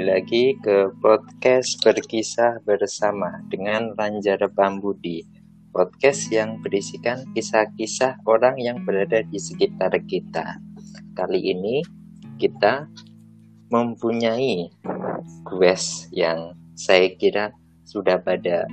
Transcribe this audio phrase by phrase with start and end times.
[0.00, 5.28] Lagi ke podcast berkisah bersama dengan Ranjara Bambudi.
[5.76, 10.56] Podcast yang berisikan kisah-kisah orang yang berada di sekitar kita.
[11.12, 11.84] Kali ini
[12.40, 12.88] kita
[13.68, 14.72] mempunyai
[15.44, 17.52] quest yang saya kira
[17.84, 18.64] sudah pada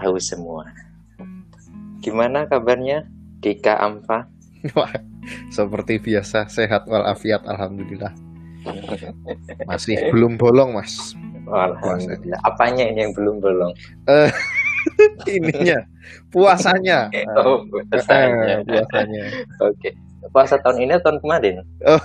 [0.00, 0.72] tahu semua.
[2.00, 3.04] Gimana kabarnya
[3.44, 4.24] Dika Amfa?
[5.52, 8.29] Seperti biasa, sehat walafiat, alhamdulillah.
[9.66, 11.14] Masih belum bolong, Mas.
[11.50, 12.40] Alhamdulillah.
[12.46, 13.72] Apanya ini yang belum bolong?
[14.06, 14.30] Eh,
[15.36, 15.82] ininya,
[16.30, 17.10] puasanya.
[17.40, 18.62] Oh, puasanya.
[18.62, 19.22] Eh, puasanya.
[19.64, 19.90] Oke.
[20.30, 21.54] Puasa tahun ini atau tahun kemarin?
[21.88, 22.02] Oh.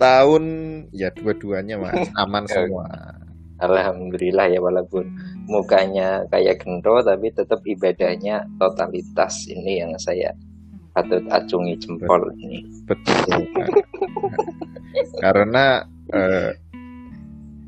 [0.00, 0.44] Tahun
[0.92, 2.08] ya dua-duanya, Mas.
[2.22, 2.88] Aman semua.
[3.60, 5.04] Alhamdulillah ya walaupun
[5.44, 10.32] mukanya kayak gendo tapi tetap ibadahnya totalitas ini yang saya
[11.00, 12.60] patut acungi jempol ini.
[12.84, 13.48] Betul.
[15.24, 15.80] Karena
[16.12, 16.52] eh,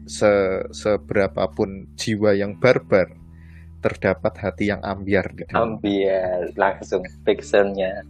[0.04, 3.08] se seberapapun jiwa yang barbar
[3.82, 5.32] terdapat hati yang ambiar.
[5.56, 8.04] Ambiar langsung pixelnya.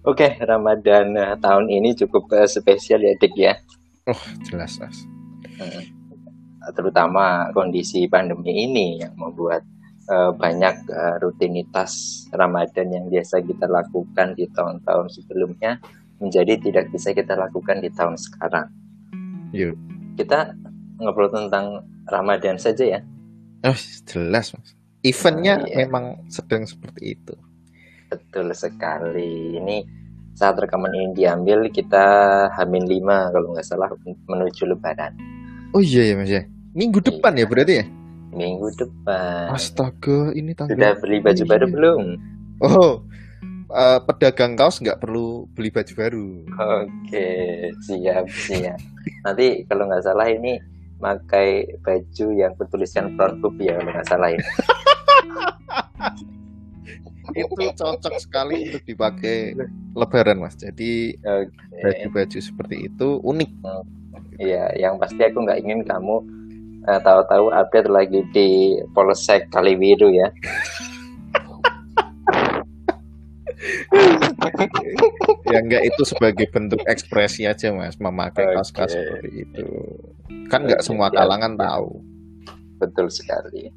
[0.00, 3.54] Oke, Ramadan eh, tahun ini cukup eh, spesial ya, Dik ya.
[4.08, 5.04] Oh, jelas, Mas.
[5.60, 5.84] Hmm.
[6.72, 9.60] Terutama kondisi pandemi ini yang membuat
[10.10, 15.78] eh, banyak eh, rutinitas Ramadan yang biasa kita lakukan di tahun-tahun sebelumnya
[16.20, 18.68] menjadi tidak bisa kita lakukan di tahun sekarang.
[19.54, 19.78] Yuk.
[20.18, 20.52] Kita
[21.00, 23.00] ngobrol tentang Ramadan saja ya.
[23.64, 24.76] Oh, jelas, Mas.
[25.00, 25.76] Eventnya Oh, iya.
[25.86, 27.32] memang sedang seperti itu.
[28.12, 29.56] Betul sekali.
[29.56, 29.80] Ini
[30.36, 32.04] saat rekaman ini diambil kita
[32.52, 33.88] Hamin 5 kalau nggak salah
[34.28, 35.12] menuju Lebaran
[35.70, 36.42] Oh iya ya, Mas ya.
[36.74, 37.84] Minggu depan ya berarti ya?
[38.30, 39.50] Minggu depan.
[39.54, 40.94] Astaga, ini Sudah tanggal.
[41.02, 42.02] beli baju baru belum?
[42.60, 42.92] Oh,
[43.72, 46.28] eh, pedagang kaos nggak perlu beli baju baru.
[46.84, 47.28] Oke,
[47.84, 48.78] siap siap.
[49.26, 50.58] Nanti kalau nggak salah ini
[51.00, 54.44] pakai baju yang bertuliskan front hook ya kalau nggak salah ini.
[57.30, 59.54] Itu cocok sekali untuk dipakai
[59.94, 60.58] lebaran, Mas.
[60.58, 61.14] Jadi
[61.78, 63.50] baju-baju seperti itu unik.
[64.42, 66.26] Iya, yang pasti aku nggak ingin kamu
[66.88, 68.48] eh, tahu-tahu update lagi di
[68.94, 70.28] Polsek Kaliwiru ya.
[75.52, 78.54] ya enggak itu sebagai bentuk ekspresi aja, Mas, memakai Oke.
[78.56, 79.66] kaos-kaos seperti itu.
[80.48, 82.00] Kan nggak Oke, semua kalangan tahu.
[82.80, 83.68] Betul sekali.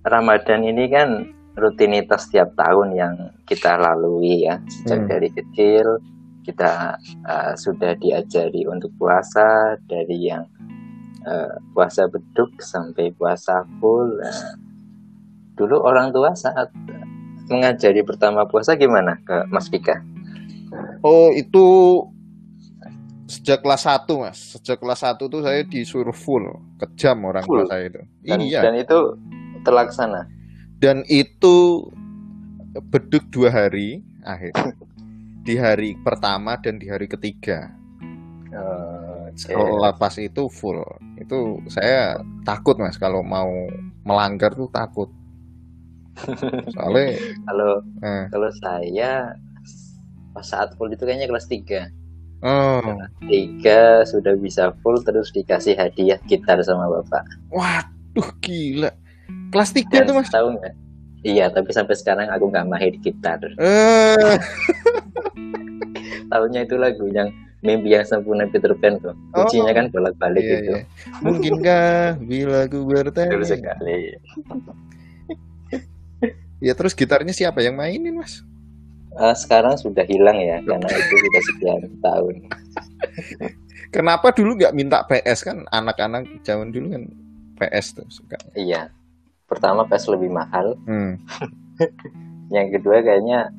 [0.00, 1.28] Ramadan ini kan
[1.60, 4.56] rutinitas tiap tahun yang kita lalui ya.
[4.70, 5.10] Sejak Hmm.
[5.12, 5.86] dari kecil
[6.40, 6.96] kita
[7.28, 10.48] uh, sudah diajari untuk puasa dari yang
[11.26, 14.20] uh, puasa beduk sampai puasa full.
[14.20, 14.56] Nah,
[15.56, 16.72] dulu orang tua saat
[17.50, 20.00] mengajari pertama puasa gimana ke Mas Pika?
[21.02, 21.66] Oh, itu
[23.26, 24.38] sejak kelas 1, Mas.
[24.58, 26.46] Sejak kelas 1 tuh saya disuruh full,
[26.78, 27.70] kejam orang tua Full?
[27.70, 28.00] saya itu.
[28.22, 28.60] Dan, iya.
[28.62, 28.98] dan itu
[29.66, 30.24] terlaksana.
[30.80, 31.84] dan itu
[32.88, 34.56] beduk dua hari akhir
[35.44, 37.68] di hari pertama dan di hari ketiga
[39.30, 39.52] Oh, oke.
[39.52, 40.80] kalau lepas itu full.
[41.16, 43.48] Itu saya takut mas kalau mau
[44.02, 45.08] melanggar tuh takut.
[46.74, 47.70] Soalnya Kalau
[48.02, 49.32] eh, Kalau saya
[50.30, 51.90] pas saat full itu kayaknya kelas 3
[52.42, 57.24] oh, Tiga sudah bisa full terus dikasih hadiah gitar sama bapak.
[57.48, 58.90] waduh gila.
[59.50, 60.30] Kelas tiga Dan tuh mas?
[60.30, 60.74] tahu nggak?
[61.20, 63.38] Iya, tapi sampai sekarang aku nggak mahir gitar.
[63.58, 64.38] eh,
[66.26, 67.28] Tahunya itu lagu yang
[67.60, 69.12] mimpi yang sempurna Peter Pan tuh.
[69.32, 69.44] Oh.
[69.44, 70.72] Kuncinya kan bolak-balik iya, itu.
[70.72, 70.82] iya.
[71.20, 71.90] mungkinkah
[72.24, 74.16] bila ku Betul bertanya sekali.
[76.60, 78.44] ya terus gitarnya siapa yang mainin mas
[79.18, 82.34] Ah, sekarang sudah hilang ya karena itu sudah sekian tahun.
[83.90, 87.10] Kenapa dulu nggak minta PS kan anak-anak zaman dulu kan
[87.58, 88.38] PS tuh suka.
[88.54, 88.94] Iya.
[89.50, 91.18] Pertama PS lebih mahal, Hmm.
[92.54, 93.50] yang kedua kayaknya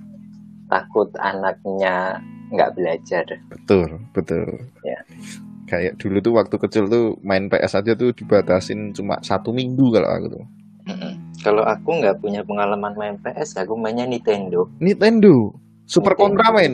[0.71, 3.25] takut anaknya nggak belajar.
[3.49, 4.47] Betul, betul.
[4.83, 4.99] Ya.
[5.65, 10.09] Kayak dulu tuh waktu kecil tuh main PS aja tuh dibatasin cuma satu minggu kalau
[10.11, 10.45] aku tuh.
[10.91, 11.13] Mm-mm.
[11.41, 14.67] Kalau aku nggak punya pengalaman main PS, aku mainnya Nintendo.
[14.83, 15.55] Nintendo,
[15.87, 16.43] Super Nintendo.
[16.43, 16.73] Contra main,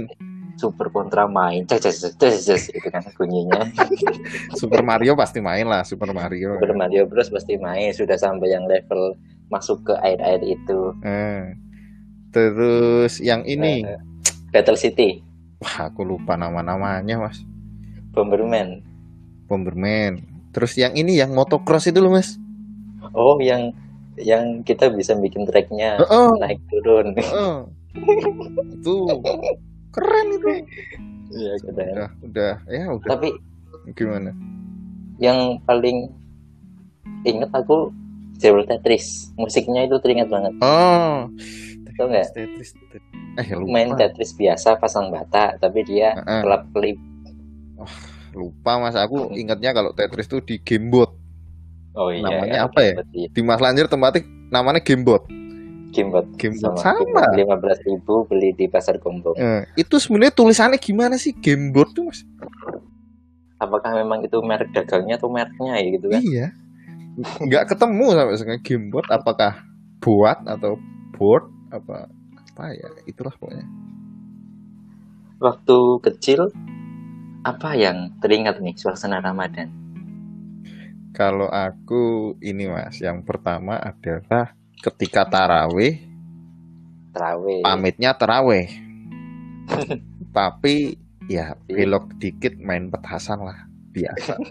[0.57, 3.69] Super Contra main, ces ces ces itu kan bunyinya.
[4.59, 6.57] Super Mario pasti main lah Super Mario.
[6.57, 9.13] Super Mario Bros pasti main, sudah sampai yang level
[9.53, 10.91] masuk ke air-air itu.
[11.06, 11.53] Eh.
[12.33, 14.00] Terus yang ini, Eh,
[14.51, 15.24] Battle City,
[15.57, 17.42] wah aku lupa nama-namanya mas.
[18.12, 18.81] Bomberman.
[19.45, 20.21] Bomberman.
[20.51, 22.38] Terus yang ini yang motocross itu loh mas.
[23.13, 23.71] Oh, yang
[24.18, 27.13] yang kita bisa bikin tracknya Oh, naik turun.
[27.30, 27.69] oh.
[28.68, 28.94] itu
[29.89, 30.50] keren itu
[31.27, 31.94] Iya, keren.
[31.94, 33.30] udah udah ya udah Tapi
[33.94, 34.33] gimana
[35.18, 36.10] yang paling
[37.24, 37.89] inget aku
[38.38, 39.33] Zero Tetris.
[39.33, 40.53] Musiknya itu teringat banget.
[40.62, 41.25] oh
[41.98, 42.28] Tau nggak?
[42.34, 42.70] Tetris
[43.38, 46.42] eh lupa Main Tetris biasa pasang bata, tapi dia Heeh.
[46.46, 46.98] kelap-kelip.
[48.38, 51.10] lupa mas aku ingatnya kalau Tetris tuh di Gamebot
[51.98, 52.22] Oh iya.
[52.30, 52.94] Namanya apa ya?
[53.02, 54.22] Gamebot, di Mas Lanjir tempatnya
[54.54, 55.26] namanya Gamebot
[55.90, 56.26] Gamebot.
[56.38, 59.34] Gamebot sama, Lima belas ribu beli di pasar gombong.
[59.34, 62.22] Eh, itu sebenarnya tulisannya gimana sih Gamebot tuh mas
[63.58, 66.22] Apakah memang itu merek dagangnya atau mereknya ya gitu kan?
[66.22, 66.48] iya
[67.18, 69.66] nggak ketemu sampai sekarang Gamebot apakah
[69.98, 70.78] buat atau
[71.18, 73.68] board apa apa ya itulah pokoknya
[75.38, 76.50] Waktu kecil
[77.46, 79.69] apa yang teringat nih suasana Ramadan?
[81.14, 86.02] Kalau aku ini mas, yang pertama adalah ketika taraweh,
[87.14, 87.62] Terawih.
[87.62, 88.66] pamitnya taraweh.
[90.38, 90.98] Tapi
[91.30, 94.42] ya belok dikit main petasan lah biasa.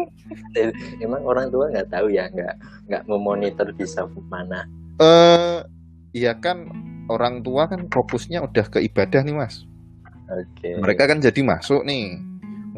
[1.05, 2.55] Emang orang tua nggak tahu ya, nggak
[2.87, 4.71] nggak memonitor bisa mana.
[5.03, 5.67] Eh,
[6.15, 6.71] iya kan
[7.07, 9.67] orang tua kan fokusnya udah ke ibadah nih mas.
[10.27, 10.75] Oke.
[10.79, 12.19] Mereka kan jadi masuk nih,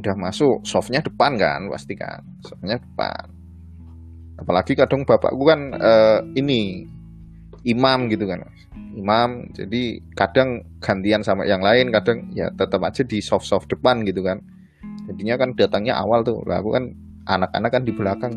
[0.00, 3.24] udah masuk, softnya depan kan pasti kan, softnya depan.
[4.38, 6.86] Apalagi kadang bapakku kan eh, ini
[7.66, 8.60] imam gitu kan, Mas.
[8.94, 9.30] imam.
[9.50, 14.22] Jadi kadang gantian sama yang lain, kadang ya tetap aja di soft soft depan gitu
[14.22, 14.38] kan.
[15.10, 16.94] Jadinya kan datangnya awal tuh, lah aku kan
[17.26, 18.34] anak-anak kan di belakang.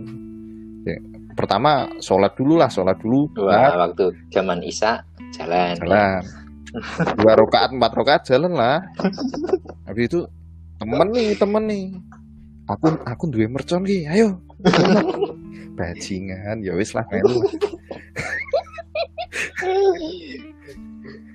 [0.87, 0.97] Ya,
[1.35, 5.03] pertama sholat dulu lah, sholat dulu, Wah, nah, waktu zaman Isa
[5.35, 5.75] jalan.
[5.79, 6.23] jalan.
[7.19, 8.79] Dua rokaat, empat rokaat jalan lah.
[9.87, 10.19] Habis itu
[10.79, 11.85] temen nih, temen nih.
[12.71, 14.39] Aku aku duwe mercon ki, ayo.
[15.75, 17.43] Bajingan, ya wis lah melu.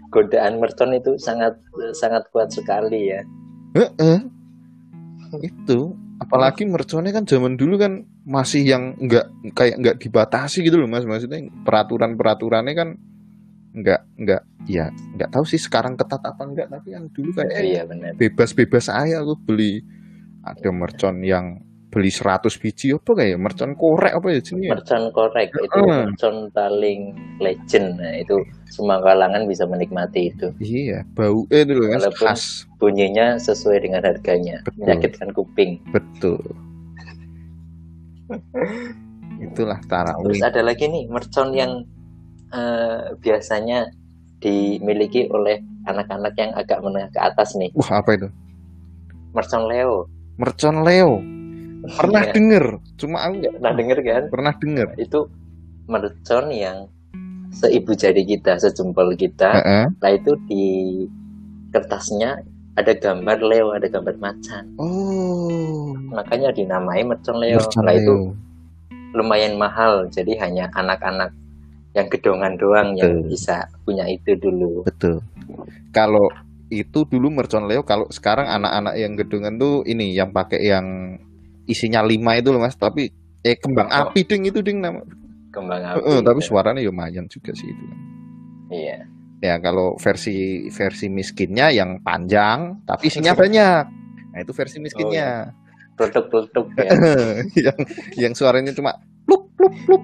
[0.08, 1.60] Godaan mercon itu sangat
[1.92, 3.20] sangat kuat sekali ya.
[3.76, 4.18] Heeh.
[5.44, 9.24] Itu apalagi merconnya kan zaman dulu kan masih yang enggak
[9.54, 11.06] kayak enggak dibatasi gitu loh Mas.
[11.06, 12.88] Maksudnya peraturan-peraturannya kan
[13.72, 17.82] enggak enggak ya enggak tahu sih sekarang ketat apa enggak tapi yang dulu kayak Iya
[17.84, 18.12] benar.
[18.14, 19.84] bebas-bebas aja aku beli
[20.42, 25.48] ada mercon yang beli 100 biji apa kayak mercon korek apa ya jenisnya Mercon korek
[25.54, 26.02] itu Heeh.
[26.04, 27.00] mercon paling
[27.38, 27.88] legend.
[27.96, 28.36] Nah, itu
[28.66, 30.50] semua kalangan bisa menikmati itu.
[30.58, 32.42] iya bau eh itu loh kan Walaupun- khas
[32.76, 34.60] Bunyinya sesuai dengan harganya.
[34.62, 34.80] Betul.
[34.82, 35.70] Menyakitkan kuping.
[35.88, 36.42] betul
[39.46, 41.84] itulah Terus tarawih ada lagi nih mercon yang
[42.50, 43.90] eh, biasanya
[44.38, 47.70] dimiliki oleh anak-anak yang agak menengah ke atas nih.
[47.72, 48.28] wah apa itu
[49.32, 50.08] Mercon Leo.
[50.36, 51.20] mercon Leo
[51.94, 52.32] pernah Iya.
[52.36, 52.64] denger
[52.96, 54.22] cuma aku nggak Pernah denger kan?
[54.32, 55.20] pernah denger Itu
[55.86, 56.78] mercon yang
[57.48, 59.50] seibu jari kita, sejempol kita.
[59.54, 59.86] Heeh.
[59.96, 60.64] Nah itu di
[61.70, 62.42] kertasnya
[62.76, 64.64] ada gambar Leo, ada gambar macan.
[64.76, 67.58] oh Makanya dinamai mercon Leo.
[67.58, 68.36] mercon Nah itu Leo
[69.12, 70.06] lumayan mahal.
[70.08, 71.32] Jadi hanya anak-anak
[71.96, 73.32] yang gedongan doang yang Betul.
[73.32, 74.84] bisa punya itu dulu.
[74.84, 75.24] betul
[75.88, 76.28] kalau
[76.68, 81.16] itu dulu mercon Leo kalau sekarang anak-anak yang gedungan tuh ini yang pakai yang
[81.64, 83.08] isinya lima itu loh mas tapi
[83.40, 84.12] eh kembang Oh.
[84.12, 85.00] api ding itu ding nama
[85.48, 86.04] Kembang api.
[86.04, 86.46] Heeh, tapi ya.
[86.52, 87.84] suaranya ya lumayan juga sih itu
[88.68, 89.08] Iya.
[89.40, 93.84] Ya kalau versi versi miskinnya yang panjang tapi isinya banyak.
[94.32, 95.52] Nah itu versi miskinnya.
[95.96, 96.90] Produk-produk ya.
[97.72, 97.78] yang
[98.28, 100.02] yang suaranya cuma plup plup plup.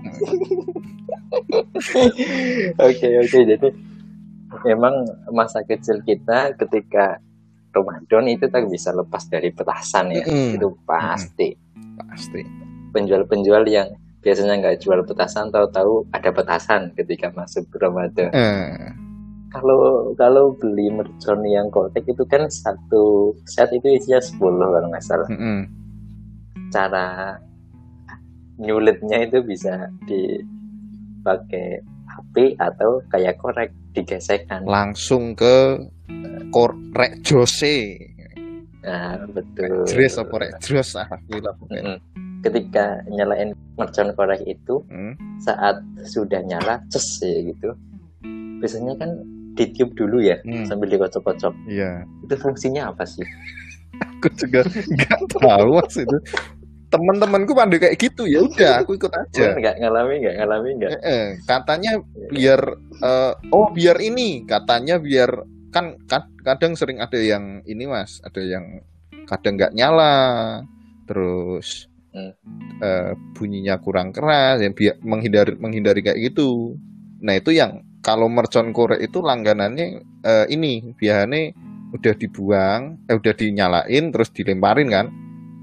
[2.81, 3.39] Oke oke.
[3.45, 3.69] Jadi
[4.69, 4.95] memang
[5.33, 7.21] masa kecil kita ketika
[7.73, 10.25] Ramadan itu tak bisa lepas dari petasan ya.
[10.29, 10.61] Mm-mm.
[10.61, 11.57] itu pasti.
[11.97, 12.41] Pasti.
[12.93, 13.89] Penjual-penjual yang
[14.21, 18.31] biasanya nggak jual petasan tahu-tahu ada petasan ketika masuk Ramadan.
[18.33, 18.93] Eh,
[19.53, 19.81] kalau
[20.17, 25.29] kalau beli mercon yang kotek itu kan satu set itu isinya 10 kalau nggak salah
[25.29, 25.69] mm-mm.
[26.73, 27.37] cara
[28.57, 35.81] nyulitnya itu bisa dipakai api atau kayak korek digesekkan langsung ke
[36.49, 37.97] korek jose
[38.83, 41.83] nah betul Jres apa rek Jres ah gila pokoknya.
[41.95, 41.99] Mm-mm.
[42.43, 45.15] ketika nyalain mercon korek itu Hmm.
[45.39, 47.71] saat sudah nyala ces ya gitu
[48.59, 49.11] biasanya kan
[49.53, 50.65] ditiup dulu ya Hmm.
[50.65, 53.25] sambil dikocok-kocok Iya, itu fungsinya apa sih
[54.01, 56.19] aku juga nggak tahu mas itu.
[56.89, 59.57] Teman-temanku pada kayak gitu ya udah, aku ikut aja.
[59.57, 61.97] Nggak ngalami nggak ngalami nggak Eh, eh, katanya
[62.29, 62.61] biar
[63.01, 65.31] eh, oh biar ini, katanya biar
[65.73, 68.85] kan kad- kadang sering ada yang ini mas, ada yang
[69.25, 70.61] kadang nggak nyala,
[71.07, 72.37] terus Hmm.
[72.79, 76.77] eh, bunyinya kurang keras, yang biar menghindari menghindari kayak gitu.
[77.25, 79.87] Nah itu yang kalau mercon korek itu langganannya
[80.23, 81.55] eh, ini biasanya
[81.93, 85.07] udah dibuang, eh udah dinyalain terus dilemparin kan.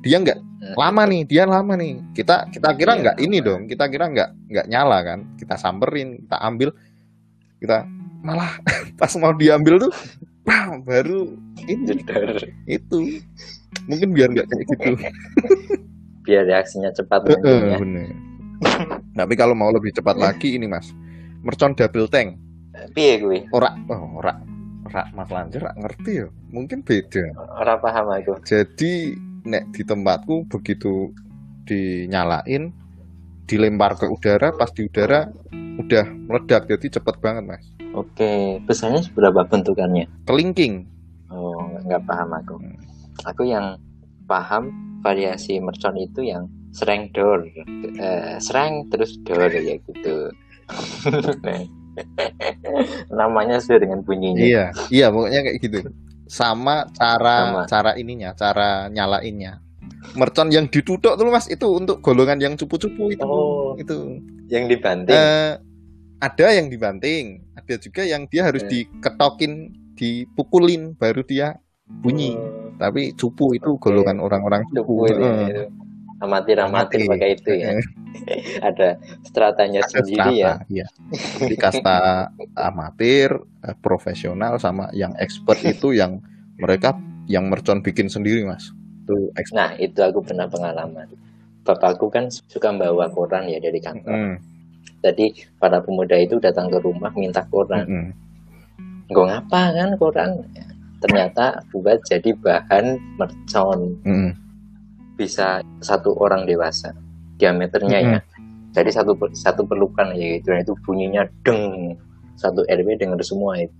[0.01, 0.75] Dia nggak Hmm.
[0.75, 2.03] lama nih, dia lama nih.
[2.11, 3.47] Kita kita kira Iya, nggak ini lama.
[3.47, 5.19] dong, kita kira nggak nggak nyala kan.
[5.39, 6.69] Kita samperin, kita ambil,
[7.63, 7.87] kita
[8.19, 8.59] malah
[8.99, 9.91] pas mau diambil tuh,
[10.43, 11.31] wah, baru
[11.63, 12.03] ini
[12.67, 13.23] itu.
[13.87, 14.91] Mungkin biar nggak kayak gitu.
[16.27, 17.79] biar reaksinya cepat bener.
[19.15, 20.91] Tapi kalau mau lebih cepat lagi ini mas,
[21.41, 22.35] mercon double tank.
[22.91, 24.39] piye gue Ora, oh, ora,
[24.83, 26.27] ora Mas Lanjer ora ngerti ya.
[26.49, 27.23] Mungkin beda.
[27.55, 31.11] ora paham aku Jadi nek di tempatku begitu
[31.63, 32.71] dinyalain,
[33.45, 35.29] dilempar ke udara, pas di udara
[35.79, 37.63] udah meledak jadi cepet banget mas.
[37.89, 38.31] oke
[38.67, 40.83] besarnya seberapa bentukannya Kelingking.
[41.31, 41.55] oh
[41.87, 42.75] nggak paham aku Hmm.
[43.23, 43.79] aku yang
[44.25, 44.69] paham
[44.99, 47.47] variasi mercon itu yang sereng door
[47.95, 50.29] Eh, sereng terus door ya gitu
[53.11, 55.79] namanya sesuai dengan bunyinya Iya, iya pokoknya kayak gitu.
[56.29, 57.61] Sama cara Sama.
[57.65, 59.59] cara ininya, cara nyalainnya.
[60.15, 63.25] Mercon yang ditutup tuh mas itu untuk golongan yang cupu-cupu itu.
[63.25, 63.75] Oh.
[63.75, 64.21] Itu.
[64.49, 65.53] yang dibanting Eh,
[66.17, 68.69] ada yang dibanting, ada juga yang dia harus Eh.
[68.69, 71.53] diketokin, dipukulin baru dia
[71.85, 72.33] bunyi.
[72.33, 75.19] Oh, Tapi cupu itu golongan orang-orang cupu cupu.
[75.19, 75.45] Heeh.
[75.51, 75.63] itu.
[76.19, 77.79] Amatir amatir pakai itu ya.
[78.67, 80.59] Ada stratanya ada sendiri ya.
[80.59, 80.87] strata, iya.
[81.39, 81.97] Jadi kasta
[82.57, 83.29] amatir,
[83.63, 86.19] eh, profesional sama yang expert itu yang
[86.59, 86.97] mereka
[87.29, 88.73] yang mercon bikin sendiri mas.
[89.05, 89.55] Itu expert.
[89.55, 91.07] nah itu aku pernah pengalaman.
[91.63, 94.09] Bapakku kan suka bawa koran ya dari kantor.
[94.09, 94.35] Mm,
[95.05, 95.25] jadi
[95.61, 97.85] para pemuda itu datang ke rumah minta koran.
[97.85, 98.09] Mm,
[99.13, 100.29] Nggak ngapa kan koran?
[100.57, 100.65] Ya,
[100.99, 103.95] ternyata buat jadi bahan mercon.
[104.01, 104.48] Mm.
[105.19, 106.95] Bisa satu orang dewasa.
[107.35, 108.19] Diameternya ya.
[108.71, 110.55] Jadi satu satu perlukan ya gitu.
[110.55, 111.99] Dan itu bunyinya deng.
[112.39, 113.75] Satu RW dengar semua itu.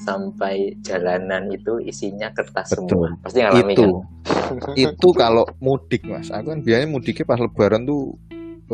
[0.00, 2.88] Sampai jalanan itu isinya kertas Betul.
[2.88, 3.08] semua.
[3.20, 3.84] Pasti ngalami itu.
[3.84, 4.74] kan?
[4.88, 6.32] Itu kalau mudik mas.
[6.34, 8.18] Aku kan biasanya mudiknya pas lebaran tuh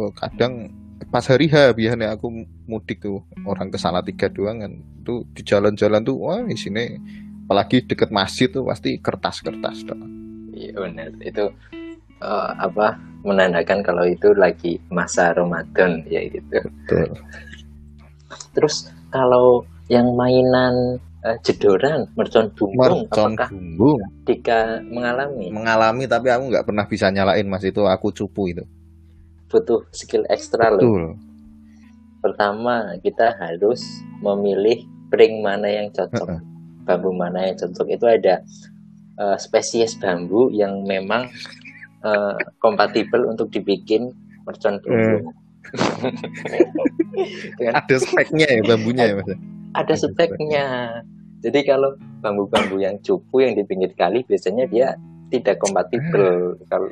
[0.01, 0.73] eh, kadang
[1.13, 2.33] pas hari H biasanya aku
[2.65, 3.21] mudik tuh.
[3.45, 4.73] Orang ke Salatiga doang kan.
[5.05, 6.97] Tuh di jalan-jalan tuh wah di sini
[7.51, 10.07] apalagi deket masjid tuh pasti kertas-kertas doang.
[10.55, 11.51] iya benar itu
[12.21, 16.61] eh, apa menandakan kalau itu lagi masa Ramadan ya gitu.
[16.65, 17.09] Betul.
[18.55, 23.99] terus kalau yang mainan eh, jedoran mercon bumbung Mercon apakah bumbung?
[24.25, 25.47] Dika mengalami?
[25.53, 27.67] Mengalami tapi aku nggak pernah bisa nyalain mas.
[27.67, 28.65] Itu aku cupu itu.
[29.51, 31.19] Butuh skill ekstra loh.
[32.23, 33.83] Pertama kita harus
[34.23, 36.39] memilih pring mana yang cocok.
[36.87, 37.87] Bambu mana yang cocok.
[37.91, 38.41] Itu ada
[39.19, 41.29] eh, spesies bambu yang memang
[42.05, 44.13] eh, kompatibel untuk dibikin
[44.49, 44.81] mercon
[47.21, 49.29] Itu kan ada speknya ya bambunya ya mas?
[49.77, 50.65] Ada speknya.
[51.41, 54.97] Jadi kalau bambu-bambu yang cupu yang di pinggir kali biasanya dia
[55.33, 56.91] tidak kompatibel kalau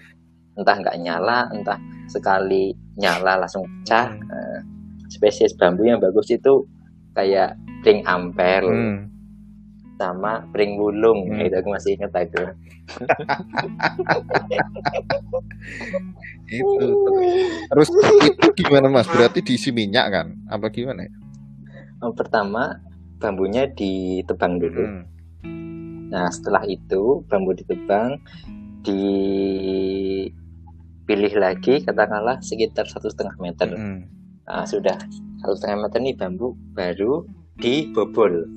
[0.56, 1.76] entah nggak nyala entah
[2.08, 4.32] sekali nyala langsung pecah Hmm.
[4.32, 4.58] Eh,
[5.12, 6.64] spesies bambu yang bagus itu
[7.12, 9.12] kayak pring ampel Hmm.
[9.98, 11.42] Sama pring wulung Hmm.
[11.42, 12.54] itu aku masih ingat aku
[16.48, 16.88] itu
[17.68, 17.92] terus
[18.24, 21.12] itu gimana mas berarti diisi minyak kan apa gimana ya?
[22.00, 22.78] Yang pertama
[23.18, 25.02] bambunya ditebang dulu Hmm.
[26.08, 28.16] Nah, setelah itu bambu ditebang,
[28.80, 30.32] dipilih
[31.36, 33.68] lagi katakanlah sekitar satu setengah meter.
[33.76, 34.08] Hmm.
[34.48, 34.96] Nah, sudah
[35.44, 37.28] satu setengah meter nih bambu baru
[37.60, 38.48] dibobol.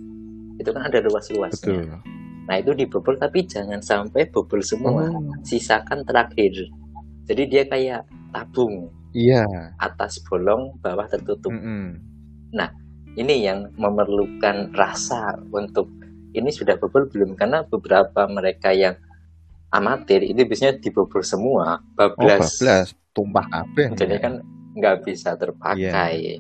[0.62, 1.82] Itu kan ada luas-luasnya.
[1.82, 5.08] betul Nah, itu dibobol tapi jangan sampai bobol semua.
[5.08, 6.68] Oh, Sisakan terakhir.
[7.30, 8.04] Jadi dia kayak
[8.34, 9.46] tabung, iya
[9.80, 11.54] atas bolong, bawah tertutup.
[11.54, 12.02] Mm-mm.
[13.12, 15.92] Ini yang memerlukan rasa untuk
[16.32, 18.96] ini sudah bobol belum karena beberapa mereka yang
[19.72, 24.34] amatir itu biasanya dibobol semua oh bablas bablas tumpah kabeh jadi kan
[24.80, 26.40] nggak bisa terpakai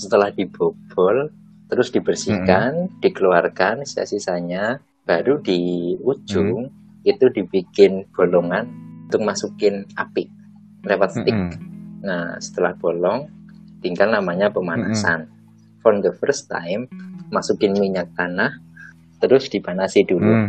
[0.00, 1.28] setelah dibobol
[1.68, 6.68] terus dibersihkan dikeluarkan sisa-sisanya baru di ujung
[7.04, 8.68] itu dibikin bolongan
[9.08, 10.28] untuk masukin api
[10.84, 11.74] lewat stick Mm-mm.
[12.04, 13.32] Nah, setelah bolong,
[13.80, 15.26] tinggal namanya pemanasan.
[15.80, 16.88] For the first time,
[17.32, 18.60] masukin minyak tanah,
[19.24, 20.48] terus dipanasi dulu.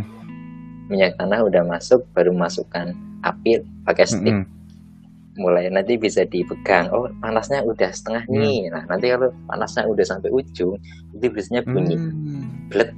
[0.92, 2.92] Minyak tanah udah masuk, baru masukkan
[3.24, 4.36] api pakai stick.
[4.36, 4.55] Mm-mm.
[5.36, 6.88] Mulai nanti bisa dipegang.
[6.92, 8.40] Oh, panasnya udah setengah Hmm.
[8.40, 8.58] nih.
[8.72, 10.80] Nah, nanti kalau panasnya udah sampai ujung,
[11.12, 12.72] itu biasanya bunyi Mm.
[12.72, 12.90] blet,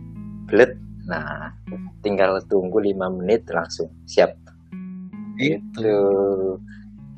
[0.46, 0.72] blet.
[1.10, 1.50] Nah,
[2.00, 4.32] tinggal tunggu 5 menit langsung siap.
[5.38, 5.82] Itu.
[5.82, 5.98] Itu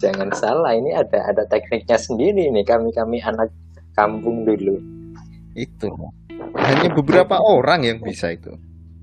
[0.01, 3.53] jangan salah ini ada ada tekniknya sendiri nih kami kami anak
[3.93, 4.81] kampung dulu
[5.53, 5.93] itu
[6.57, 8.49] hanya beberapa orang yang bisa itu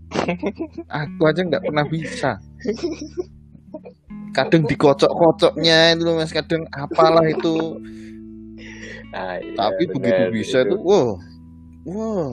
[0.90, 2.42] aku aja nggak pernah bisa
[4.38, 7.82] kadang dikocok-kocoknya itu mas kadang apalah itu
[9.10, 10.76] Ah, iya, tapi bener, begitu bisa itu.
[10.76, 11.08] tuh wow
[11.88, 12.30] wow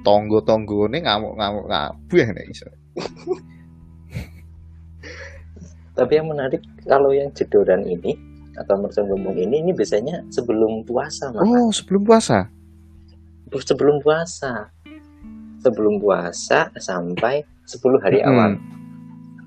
[0.00, 2.70] tonggo-tonggo ini ngamuk-ngamuk kabeh nek iso
[5.90, 8.16] Tapi yang menarik kalau yang jedoran ini
[8.56, 11.42] atau mercon bumbung ini ini biasanya sebelum puasa mas.
[11.42, 12.48] oh sebelum puasa
[13.50, 14.70] Sebelum puasa.
[15.58, 18.30] Sebelum puasa sampai 10 hari Mm-mm.
[18.30, 18.50] awal.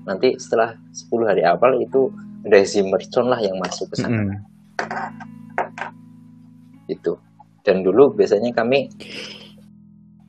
[0.04, 2.12] Nanti setelah 10 hari awal itu
[2.44, 4.38] ada si mercon lah yang masuk ke sana Mm-mm.
[6.86, 7.16] itu.
[7.64, 8.92] Dan dulu biasanya kami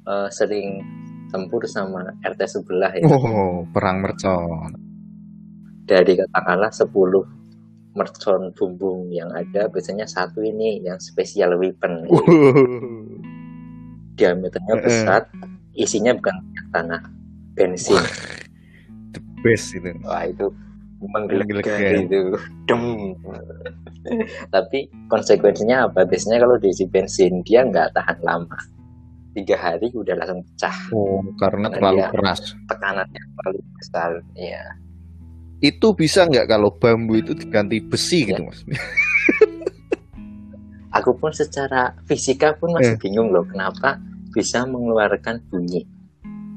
[0.08, 0.80] eh, sering
[1.28, 3.04] tempur sama RT sebelah ya.
[3.12, 4.72] oh perang mercon
[5.84, 6.88] Dari katakanlah 10
[7.92, 12.08] mercon bumbung yang ada biasanya satu ini yang spesial weapon
[14.16, 14.84] diameternya Eh, eh.
[14.84, 15.22] besar
[15.76, 16.36] isinya bukan
[16.72, 17.02] tanah
[17.52, 18.00] bensin
[19.46, 20.50] the best itu wah itu
[21.06, 22.02] menggelegar Menggelegar.
[22.02, 22.20] itu
[22.66, 23.14] dem.
[24.50, 26.02] Tapi konsekuensinya apa?
[26.02, 28.58] Biasanya kalau diisi bensin dia nggak tahan lama.
[29.36, 30.74] Tiga hari udah langsung pecah.
[30.90, 32.42] Oh karena Karena terlalu keras.
[32.66, 34.64] tekanannya terlalu besar ya
[35.62, 38.48] itu bisa nggak kalau bambu itu diganti besi gitu Ya.
[38.50, 38.60] mas?
[40.96, 43.00] Aku pun secara fisika pun masih Eh.
[43.00, 44.00] bingung loh kenapa
[44.32, 45.84] bisa mengeluarkan bunyi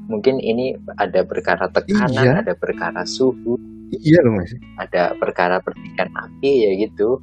[0.09, 2.41] mungkin ini ada perkara tekanan Iya.
[2.41, 3.55] ada perkara suhu
[3.93, 7.21] iya loh mas ada perkara percikan api ya gitu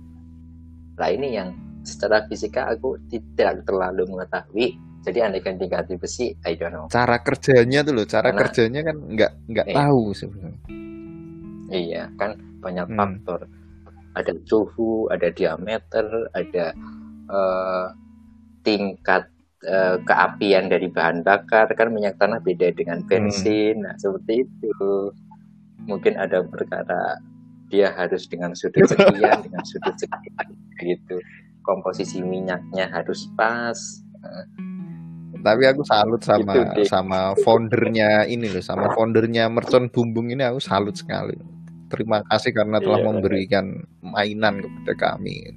[0.95, 1.51] lah ini yang
[1.83, 4.67] secara fisika aku tidak terlalu mengetahui
[5.03, 8.97] jadi andaikan diganti besi I don't know cara kerjanya tuh loh cara Karena- kerjanya kan
[9.05, 9.77] nggak nggak Iya.
[9.77, 10.61] tahu sebenarnya
[11.69, 12.97] iya kan banyak Hmm.
[12.97, 13.41] faktor
[14.15, 16.67] ada suhu ada diameter ada
[17.27, 17.87] eh,
[18.63, 19.27] tingkat
[19.67, 23.09] eh, keapian dari bahan bakar kan minyak tanah beda dengan Hmm.
[23.11, 23.83] bensin.
[23.83, 25.11] Nah seperti itu.
[25.87, 27.19] Mungkin ada perkara
[27.67, 30.47] dia harus dengan sudut sekian dengan sudut sekian
[30.79, 31.19] gitu.
[31.63, 33.79] Komposisi minyaknya harus pas.
[35.37, 36.87] Tapi aku salut sama Gitu deh.
[36.91, 41.39] sama foundernya ini loh sama foundernya mercon bumbung ini aku salut sekali.
[41.87, 43.67] Terima kasih karena telah Iya, memberikan
[44.03, 45.55] mainan kepada kami.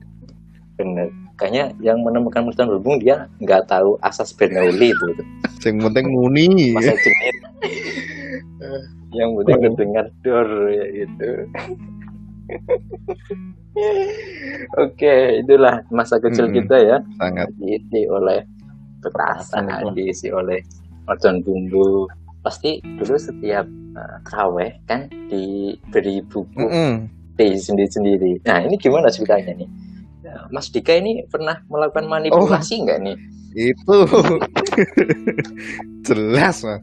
[0.78, 5.08] Bener kayaknya yang menemukan mercon berbung dia nggak tahu asas Bernoulli itu.
[5.64, 6.76] Yang penting muni.
[6.76, 7.36] Masa jenit
[9.10, 11.30] yang penting kedengar dor ya gitu.
[14.78, 16.58] Oke itulah masa kecil Mm-mm.
[16.62, 16.98] kita ya.
[17.18, 17.48] sangat.
[17.58, 18.40] Diisi oleh
[19.02, 19.88] petasan itu.
[19.98, 20.60] diisi oleh
[21.10, 22.06] mercon bumbu.
[22.46, 23.66] Pasti dulu setiap
[23.98, 26.94] uh, traweh kan diberi buku Mm-mm.
[27.34, 28.46] teh sendiri-sendiri.
[28.46, 29.70] Nah ini gimana ceritanya nih
[30.50, 32.12] Mas Dika ini pernah melakukan Oh.
[32.18, 33.18] manipulasi nggak nih?
[33.56, 33.98] Itu.
[36.08, 36.82] Jelas mas.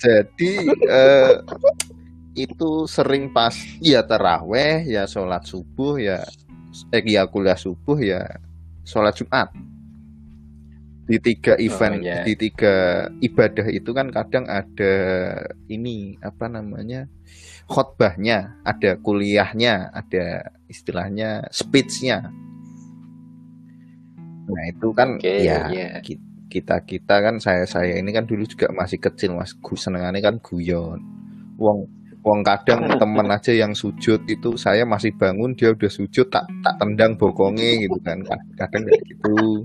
[0.00, 0.52] Jadi
[0.88, 1.32] eh,
[2.38, 3.52] itu sering pas
[3.82, 6.24] ya teraweh ya sholat subuh ya
[6.94, 8.24] eh ya kuliah subuh ya
[8.86, 9.50] sholat jumat.
[11.10, 12.22] Di tiga event iya.
[12.22, 14.94] di tiga ibadah itu kan kadang ada
[15.66, 17.10] ini apa namanya
[17.66, 22.30] khotbahnya ada kuliahnya ada istilahnya speechnya
[24.50, 25.88] nah itu kan Oke, ya iya.
[26.50, 29.54] kita kita kan saya saya ini kan dulu juga masih kecil mas.
[29.54, 30.98] Gu senengannya kan guyon.
[31.56, 31.86] Wong
[32.20, 36.74] wong kadang temen aja yang sujud itu saya masih bangun dia udah sujud tak tak
[36.82, 38.18] tendang bokongnya gitu kan.
[38.58, 39.62] Kadang kayak gitu.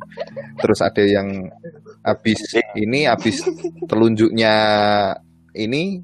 [0.61, 1.49] Terus ada yang
[2.05, 2.39] habis
[2.77, 3.41] ini habis
[3.89, 4.53] telunjuknya
[5.57, 5.99] ini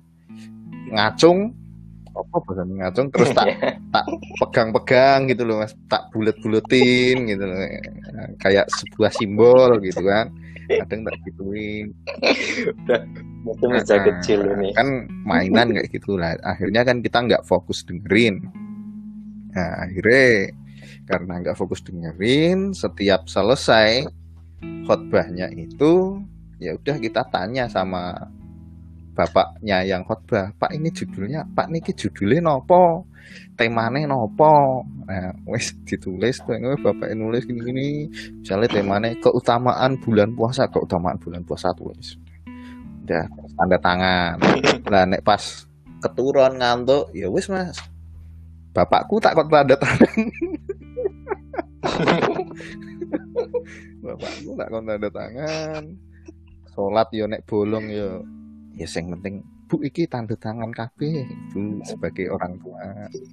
[0.91, 1.60] ngacung
[2.11, 3.47] apa bahkan ngacung terus tak
[3.89, 4.05] tak
[4.39, 5.73] pegang-pegang gitu loh mas.
[5.87, 7.59] Tak bulet-buletin gitu loh.
[8.37, 10.29] Kayak sebuah simbol gitu kan.
[10.71, 11.91] Kadang tak gituin.
[13.41, 14.69] Itu masa Nah, kecil ini.
[14.71, 14.87] kan
[15.25, 18.39] mainan kayak gitu lah akhirnya kan kita nggak fokus dengerin.
[19.51, 20.53] Nah akhirnya
[21.07, 24.05] karena nggak fokus dengerin setiap selesai
[24.85, 26.21] khotbahnya itu
[26.61, 28.13] ya udah kita tanya sama
[29.21, 33.05] bapaknya yang khotbah pak ini judulnya pak niki judulnya nopo?
[33.53, 34.81] Temane nopo?
[35.05, 37.87] Nah wes ditulis tuh bapak nulis gini gini
[38.41, 42.17] misalnya temane keutamaan bulan puasa keutamaan bulan puasa tulis.
[43.05, 44.41] Udah tanda tangan.
[44.89, 45.69] Lah nek pas
[46.01, 47.77] keturun ngantuk ya wis mas.
[48.73, 50.17] Bapakku tak kok tanda tangan.
[54.01, 55.83] Bapakku tak kok tanda tangan.
[56.73, 58.25] Sholat yo nek bolong yo
[58.81, 59.35] ya yang penting
[59.69, 62.81] bu iki tanda tangan kabeh bu sebagai orang tua.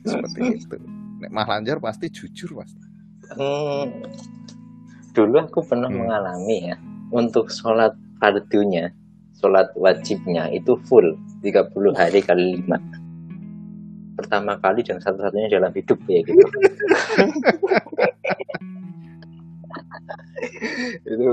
[0.04, 0.76] Seperti itu.
[1.18, 2.84] Nek mah lancar pasti jujur pasti
[3.28, 3.92] Hmm,
[5.12, 6.00] dulu aku pernah Hmm.
[6.00, 6.76] mengalami ya
[7.12, 8.88] untuk sholat fardunya
[9.36, 11.12] sholat wajibnya itu full
[11.44, 12.80] 30 hari kali 5
[14.16, 16.40] pertama kali dan satu-satunya dalam hidup ya gitu.
[21.06, 21.28] Itu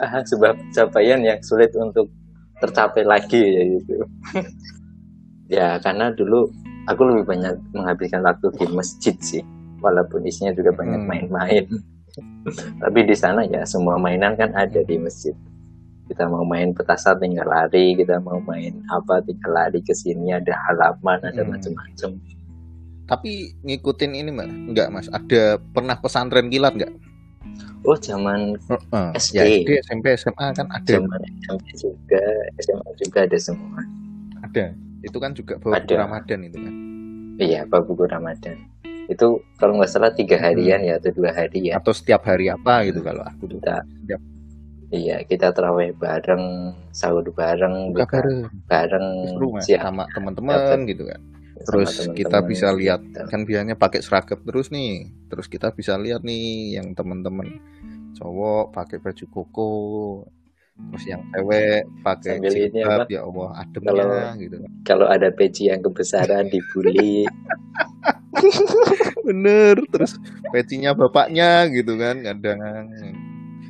[0.00, 2.08] ah, sebuah pencapaian yang sulit untuk
[2.58, 3.92] tercapai lagi ya gitu
[5.56, 6.48] ya karena dulu
[6.86, 9.42] aku lebih banyak menghabiskan waktu di masjid sih
[9.80, 11.08] walaupun isinya juga banyak Hmm.
[11.08, 11.64] main-main
[12.82, 15.34] tapi di sana ya semua mainan kan ada di masjid
[16.04, 20.52] kita mau main petasan tinggal lari kita mau main apa tinggal lari ke sini ada
[20.68, 21.52] halaman ada Hmm.
[21.52, 22.10] macam-macam
[23.04, 25.12] Tapi ngikutin ini mbak, enggak mas?
[25.12, 26.88] Ada pernah pesantren kilat nggak?
[27.84, 29.08] Oh zaman Heeh.
[29.16, 29.36] SD.
[29.36, 32.22] Ya SD, SMP, SMA kan ada, zaman SMP juga
[32.60, 33.80] SMA juga ada semua
[34.44, 34.66] ada.
[35.04, 35.94] Itu kan juga bawa buku Ada.
[36.08, 36.74] Ramadan itu kan.
[37.42, 38.56] iya Pak buku Ramadan
[39.04, 42.88] itu kalau nggak salah tiga harian ya atau dua hari ya Atau setiap hari apa
[42.88, 43.60] gitu kalau aku tuh.
[43.60, 44.20] kita Setiap
[44.94, 49.06] iya kita terawih bareng sahur bareng buka bareng bareng
[49.60, 51.20] siap sama teman-teman gitu kan.
[51.64, 55.10] Terus teman-teman kita bisa lihat kan biasanya pakai seragam terus nih.
[55.28, 57.60] Terus kita bisa lihat nih yang teman-teman
[58.14, 59.72] cowok pakai baju koko.
[60.74, 64.56] Terus yang cewek pakai jilbab ya Allah ademnya Kalau- gitu.
[64.82, 67.30] kalau ada peci yang kebesaran dibully.
[69.26, 70.18] Bener terus
[70.50, 72.90] pecinya bapaknya gitu kan kadang.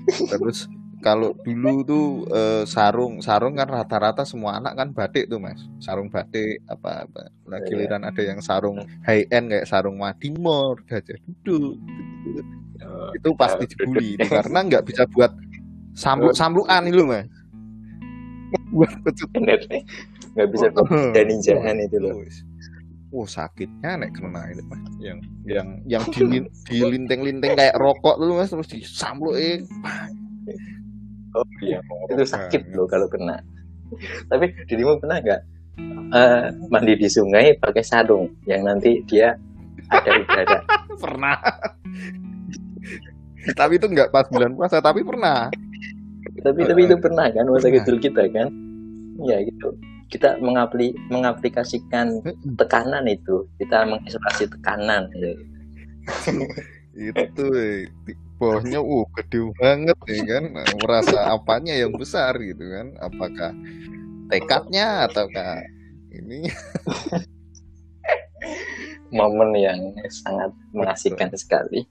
[0.09, 0.65] Terus
[1.05, 5.61] kalau dulu tuh eh, sarung sarung kan rata-rata semua anak kan batik tuh mas.
[5.85, 11.21] Sarung batik apa apa nah, giliran ada yang sarung high end kayak sarung Madimor gajah
[11.45, 11.77] duduk
[12.25, 12.64] gitu.
[13.15, 15.33] Itu pasti dibully itu karena nggak bisa buat
[15.95, 17.27] sambluk samblukan itu mas.
[18.71, 20.67] Buat pecut nggak bisa
[21.15, 22.19] dan ninjaan itu loh.
[22.23, 22.43] Wis.
[23.15, 24.83] Oh sakitnya nek kena itu mas.
[24.99, 29.67] Yang yang yang dilin, dilinting-linting kayak rokok tuh mas terus disamblukin
[31.35, 31.79] oh iya.
[32.11, 33.43] Itu sakit loh kalau kena.
[34.31, 35.41] Tapi dirimu pernah nggak
[36.15, 39.35] eh, mandi di sungai pakai sarung yang nanti dia
[39.91, 40.59] ada udara?
[41.03, 41.37] Pernah
[43.61, 45.53] tapi itu nggak pas bulan puasa tapi pernah.
[46.45, 47.85] Tapi tapi itu pernah kan masa Pernah.
[47.85, 48.49] kecil kita kan.
[49.29, 49.77] Ya gitu.
[50.09, 52.21] Kita mengapli mengaplikasikan
[52.61, 53.49] tekanan itu.
[53.61, 55.33] Kita mengisolasi tekanan gitu.
[57.11, 57.91] itu eh,
[58.39, 60.45] bawahnya uh gede banget ya kan.
[60.81, 62.97] Merasa apanya yang besar gitu kan.
[63.01, 63.53] Apakah
[64.29, 65.61] tekadnya ataukah
[66.13, 66.49] ini?
[69.15, 71.87] Momen yang sangat mengasihkan sekali.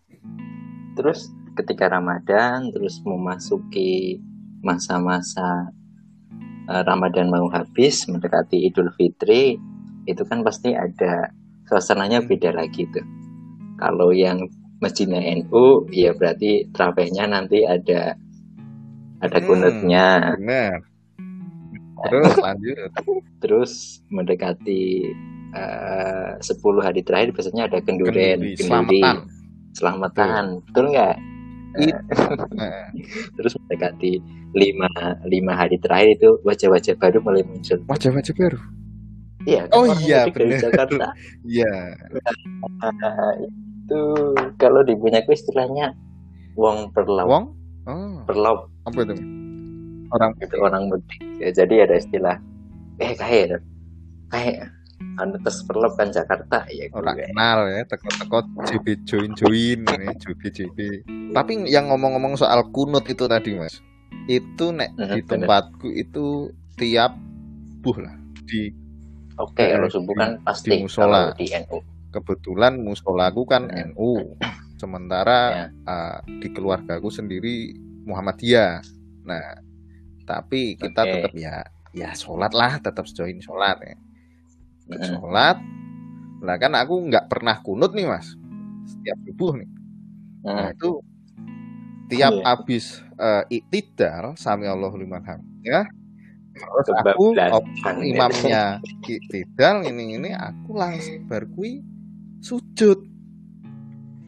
[0.94, 4.18] Terus ketika Ramadan, terus memasuki
[4.62, 5.70] masa-masa
[6.70, 9.58] eh, Ramadan mau habis, mendekati Idul Fitri,
[10.06, 11.30] itu kan pasti ada
[11.68, 13.06] suasananya beda lagi tuh.
[13.80, 14.48] Kalau yang
[14.80, 18.16] masjidnya NU, ya berarti trawehnya nanti ada
[19.24, 19.48] ada Hmm.
[19.48, 20.08] kunutnya.
[20.36, 20.84] benar
[22.04, 22.76] terus lanjut
[23.44, 23.72] Terus
[24.12, 25.08] mendekati
[25.56, 26.44] eh, 10
[26.84, 28.60] hari terakhir biasanya ada kenduren, Kenduri, kenduri.
[28.60, 29.16] selamatan
[29.74, 31.16] selamatan betul nggak
[33.38, 34.22] terus mendekati
[34.54, 34.90] lima
[35.26, 37.82] lima hari terakhir itu wajah-wajah baru mulai muncul.
[37.90, 38.60] Wajah-wajah baru?
[39.44, 39.76] Iya kan?
[39.76, 40.60] Oh orang iya, bener.
[40.62, 41.08] Jakarta.
[41.54, 41.76] Iya.
[42.80, 44.02] Nah, itu
[44.56, 45.92] kalau di punyaku istilahnya
[46.56, 47.46] wong perlaut wong?
[47.90, 48.24] Oh.
[48.24, 49.16] Perlaut apa itu?
[50.14, 51.20] Orang itu orang mudik.
[51.42, 52.38] Ya, jadi ada istilah
[53.02, 53.60] eh kayak
[54.30, 54.70] kayak
[55.16, 55.62] anu tes
[55.94, 57.28] kan Jakarta ya orang gue.
[57.28, 60.78] kenal ya teko-teko JB join join ya JB JB
[61.32, 63.78] tapi yang ngomong-ngomong soal kunut itu tadi mas
[64.26, 65.28] itu nek Mhm, di bener.
[65.46, 66.26] tempatku itu
[66.74, 67.14] tiap
[67.80, 68.72] buh lah di
[69.36, 71.04] oke kalau di- subuh kan di pasti musola.
[71.04, 71.78] kalau di NU
[72.10, 73.92] kebetulan musolaku kan Hmm.
[73.92, 74.38] NU
[74.76, 75.66] sementara Ya.
[75.86, 78.82] uh, di keluargaku sendiri Muhammadiyah
[79.24, 79.62] nah
[80.24, 81.12] tapi kita Oke.
[81.20, 81.56] tetap ya
[81.92, 83.96] ya sholat lah tetap join sholat ya
[84.86, 85.04] Mm-mm.
[85.06, 85.58] sholat.
[86.44, 88.36] Lah kan aku nggak pernah kunut nih mas.
[88.84, 89.70] Setiap subuh nih.
[90.44, 91.00] Nah itu
[92.12, 92.44] tiap Iya.
[92.46, 95.88] habis uh, iktidal sami Allahu liman hamdnya
[96.54, 97.50] terus aku Kebablasan.
[97.58, 98.64] op- imamnya
[99.02, 101.82] iktidal ini ini aku langsung bar kui
[102.40, 103.08] sujud.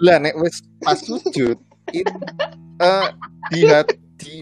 [0.01, 1.59] Lah nek wis pas sujud
[1.91, 2.15] itu
[2.79, 3.07] eh,
[3.51, 4.35] di hati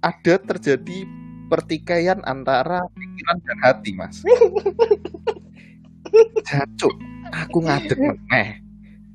[0.00, 0.98] ada terjadi
[1.46, 4.24] pertikaian antara pikiran dan hati mas
[6.50, 6.90] Jancuk,
[7.30, 8.58] aku ngadeg meneh.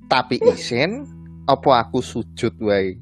[0.07, 1.03] Tapi isin
[1.51, 2.95] apa aku sujud wae?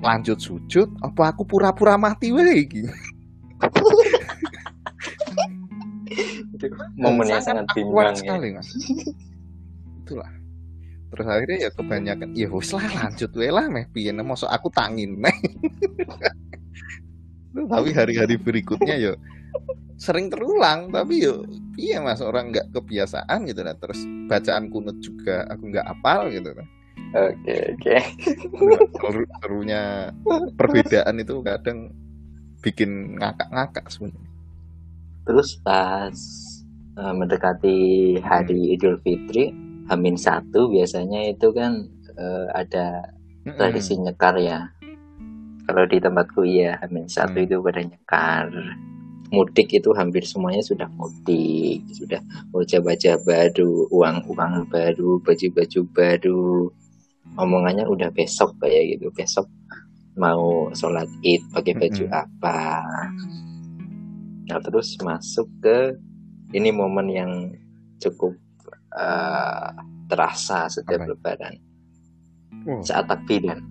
[0.00, 2.88] Lanjut sujud apa aku pura-pura mati wae iki?
[6.96, 8.18] Momen yang sangat bimbang ya.
[8.18, 8.72] sekali mas.
[10.00, 10.32] Itulah.
[11.12, 15.20] Terus akhirnya ya kebanyakan ya wis lah lanjut wae lah meh piye mosok aku tangin
[15.20, 15.36] meh
[17.72, 19.12] tapi hari-hari berikutnya yo
[20.02, 21.46] sering terulang tapi yo
[21.78, 26.50] iya mas orang nggak kebiasaan gitu nah terus bacaan kunut juga aku nggak apal gitu
[26.58, 26.66] nah.
[27.12, 27.96] Oke oke.
[28.96, 30.08] Seru, serunya
[30.56, 31.92] perbedaan itu kadang
[32.64, 34.32] bikin ngakak-ngakak sebenarnya.
[35.28, 36.16] Terus pas
[36.96, 39.52] uh, mendekati hari Idul Fitri,
[39.92, 41.84] Hamin satu biasanya itu kan
[42.16, 43.12] uh, ada
[43.44, 44.72] tradisi nyekar ya.
[45.68, 47.44] Kalau di tempatku iya Hamin satu hmm.
[47.44, 48.48] itu pada nyekar
[49.32, 52.20] mudik itu hampir semuanya sudah mudik, sudah
[52.52, 56.68] baca-baca baru, uang-uang baru, baju-baju baru.
[57.40, 59.48] Omongannya udah besok kayak gitu, besok
[60.20, 62.22] mau sholat id pakai baju mm -hmm.
[62.28, 62.60] apa.
[64.52, 65.96] Nah terus masuk ke
[66.52, 67.32] ini momen yang
[67.96, 68.36] cukup
[68.92, 69.72] uh,
[70.12, 71.10] terasa setiap okay.
[71.16, 71.54] lebaran.
[72.68, 72.84] Oh.
[72.84, 73.64] Saat takbiran.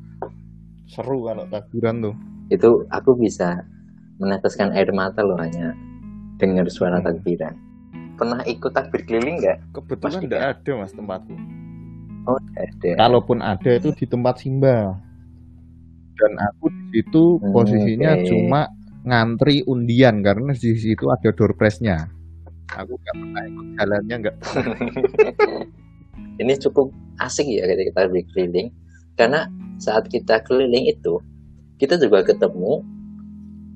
[0.90, 2.16] Seru kalau takbiran tuh.
[2.50, 3.62] Itu aku bisa
[4.22, 5.74] meneteskan air mata loh hanya
[6.38, 7.06] dengar suara hmm.
[7.10, 7.54] takbiran.
[8.22, 9.58] Pernah ikut takbir keliling nggak?
[9.74, 11.34] Kebetulan tidak ada mas tempatku.
[12.30, 12.92] Oh ada.
[13.02, 14.94] Kalaupun ada itu di tempat Simba.
[16.22, 18.26] Dan aku di situ hmm, posisinya okay.
[18.30, 18.62] cuma
[19.02, 22.06] ngantri undian karena di situ ada door prize-nya.
[22.78, 24.38] Aku nggak pernah ikut jalannya nggak.
[26.46, 28.70] Ini cukup asik ya ketika kita keliling
[29.18, 29.50] karena
[29.82, 31.18] saat kita keliling itu
[31.82, 32.86] kita juga ketemu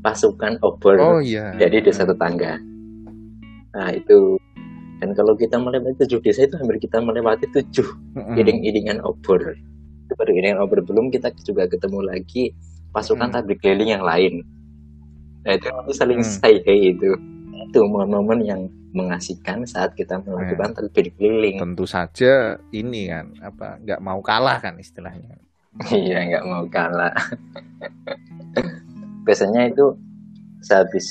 [0.06, 1.58] pasukan obor oh, iya.
[1.58, 2.62] dari desa tetangga.
[3.74, 4.38] Nah itu
[5.02, 8.38] dan kalau kita melewati tujuh desa itu hampir kita melewati tujuh mm-hmm.
[8.38, 9.58] iring-iringan obor.
[10.06, 12.54] Itu baru iringan obor belum kita juga ketemu lagi
[12.94, 13.34] pasukan mm.
[13.34, 14.46] tablik keliling yang lain.
[15.42, 16.30] Nah itu saling mm.
[16.38, 17.18] say hey itu.
[17.74, 18.62] Itu momen-momen yang
[18.94, 20.76] mengasihkan saat kita melakukan mm.
[20.78, 21.58] tablik keliling.
[21.58, 25.42] Tentu saja ini kan apa nggak mau kalah kan istilahnya.
[25.92, 27.12] iya nggak mau kalah
[29.26, 29.98] biasanya itu
[30.64, 31.06] sehabis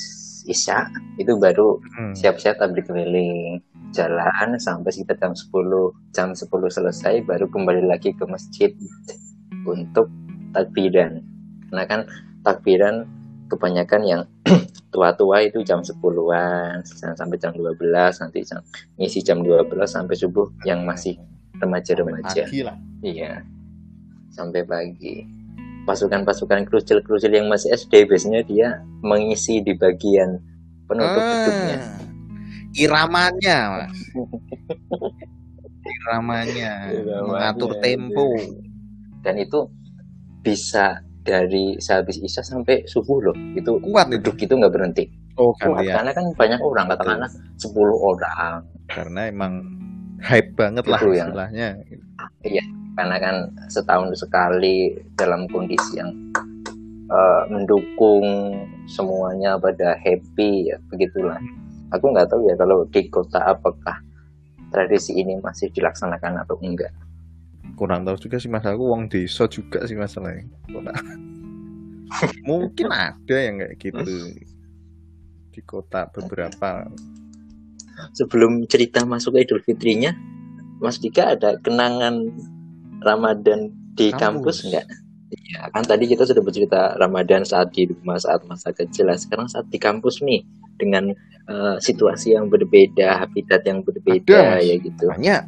[0.45, 0.87] isya
[1.19, 2.13] itu baru hmm.
[2.15, 3.59] siap-siap tablik keliling
[3.91, 5.51] jalan sampai sekitar jam 10
[6.15, 8.71] jam 10 selesai baru kembali lagi ke masjid
[9.65, 10.11] untuk
[10.51, 11.23] takbiran.
[11.71, 12.01] Karena kan
[12.45, 13.07] takbiran
[13.49, 14.21] kebanyakan yang
[14.93, 16.83] tua-tua itu jam 10-an
[17.15, 17.81] sampai jam 12
[18.21, 18.61] nanti jam,
[18.99, 21.17] ngisi jam 12 sampai subuh yang masih
[21.57, 22.45] remaja-remaja.
[23.01, 23.43] Iya
[24.35, 25.23] sampai pagi
[25.85, 30.41] pasukan-pasukan kerucil-kerucil yang masih SD biasanya dia mengisi di bagian
[30.89, 31.79] penutup ah, gedungnya.
[32.75, 33.97] Iramanya, Mas.
[36.05, 38.35] iramanya, iramanya mengatur tempo.
[39.21, 39.69] Dan itu
[40.41, 43.37] bisa dari sehabis isya sampai subuh loh.
[43.57, 45.05] Itu kuat duduk itu nggak berhenti.
[45.35, 45.99] Oh, kuat ya.
[45.99, 48.53] karena kan banyak orang katakanlah 10 orang.
[48.87, 49.53] Karena emang
[50.21, 51.67] hype banget lah yang, istilahnya.
[52.45, 52.63] Iya,
[52.95, 53.35] karena kan
[53.67, 56.11] setahun sekali dalam kondisi yang
[57.11, 58.25] uh, mendukung
[58.87, 61.37] semuanya pada happy ya begitulah.
[61.93, 63.99] Aku nggak tahu ya kalau di kota apakah
[64.73, 66.91] tradisi ini masih dilaksanakan atau enggak.
[67.75, 68.63] Kurang tahu juga sih mas.
[68.63, 70.47] Aku uang desa juga sih masalahnya
[72.49, 74.15] mungkin ada yang kayak gitu
[75.51, 76.87] di kota beberapa.
[78.11, 80.11] Sebelum cerita masuk ke Idul Fitrinya
[80.83, 82.27] Mas Dika ada kenangan
[83.05, 84.85] Ramadan di kampus, kampus enggak?
[85.35, 89.09] Iya, kan tadi kita sudah bercerita Ramadan saat di rumah saat masa kecil.
[89.09, 90.41] Nah, sekarang saat di kampus nih
[90.77, 91.13] dengan
[91.49, 95.05] uh, situasi yang berbeda, habitat yang berbeda Ada, ya gitu.
[95.09, 95.43] Banyak.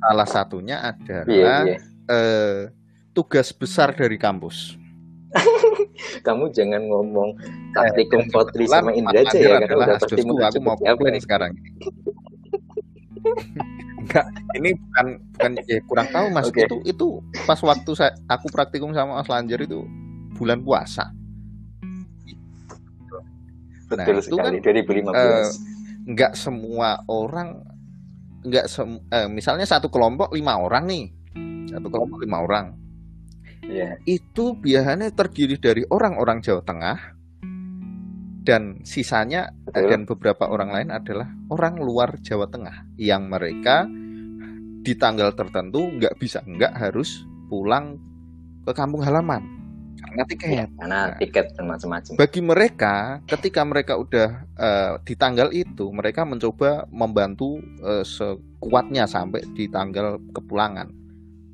[0.00, 1.78] Salah satunya adalah iya, iya.
[2.10, 2.60] Uh,
[3.12, 4.76] tugas besar dari kampus.
[6.26, 7.38] Kamu jangan ngomong
[7.76, 11.52] taktikum eh, Potri sama Indra aja ya karena udah pasti aku mau apa sekarang.
[14.10, 14.26] Enggak,
[14.58, 16.50] ini bukan bukan ya kurang tahu Mas.
[16.50, 16.66] Okay.
[16.66, 17.06] Itu itu
[17.46, 19.86] pas waktu saya aku praktikum sama Mas Lanjer itu
[20.34, 21.14] bulan puasa.
[23.90, 25.14] Nah, Betul itu sekali kan, 2015.
[25.14, 25.46] Uh,
[26.10, 27.62] enggak semua orang
[28.42, 31.04] enggak sem uh, misalnya satu kelompok lima orang nih.
[31.70, 32.74] Satu kelompok lima orang.
[33.62, 33.94] Yeah.
[34.02, 36.98] Itu biasanya terdiri dari orang-orang Jawa Tengah,
[38.40, 39.88] dan sisanya Betul.
[39.92, 43.84] dan beberapa orang lain adalah orang luar Jawa Tengah yang mereka
[44.80, 47.20] di tanggal tertentu nggak bisa nggak harus
[47.52, 48.00] pulang
[48.64, 49.44] ke kampung halaman.
[50.00, 50.48] Karena tiket.
[50.48, 52.12] Ya, karena tiket dan macam-macam.
[52.16, 52.94] bagi mereka
[53.28, 60.16] ketika mereka udah uh, di tanggal itu mereka mencoba membantu uh, sekuatnya sampai di tanggal
[60.32, 60.88] kepulangan.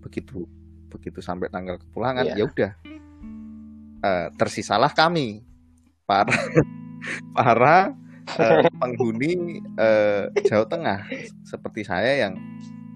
[0.07, 0.47] Begitu
[0.87, 2.73] begitu sampai tanggal kepulangan ya, ya udah.
[4.07, 5.46] Uh, tersisalah kami
[6.11, 6.37] para
[7.35, 7.77] para
[8.39, 11.01] uh, penghuni uh, Jawa Tengah
[11.43, 12.39] seperti saya yang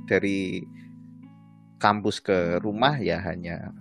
[0.06, 0.62] dari
[1.80, 3.72] kampus ke rumah ya hanya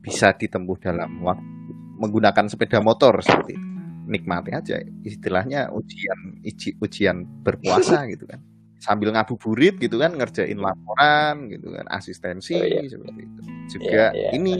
[0.00, 1.56] bisa ditempuh dalam waktu
[1.98, 3.68] menggunakan sepeda motor seperti itu.
[4.06, 8.38] Nikmati aja istilahnya ujian uji, ujian berpuasa gitu kan.
[8.78, 12.86] Sambil ngabuburit gitu kan ngerjain laporan gitu kan, asistensi oh, iya.
[12.86, 13.40] seperti itu.
[13.66, 14.38] Juga iya, iya.
[14.38, 14.54] ini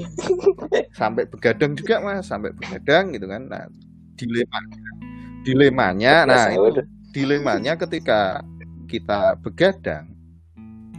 [0.98, 3.46] sampai begadang juga Mas, sampai begadang gitu kan.
[3.46, 3.70] Nah,
[4.18, 4.90] dilemanya.
[5.46, 6.82] Dilemanya nah itu
[7.14, 8.42] dilemanya ketika
[8.90, 10.10] kita begadang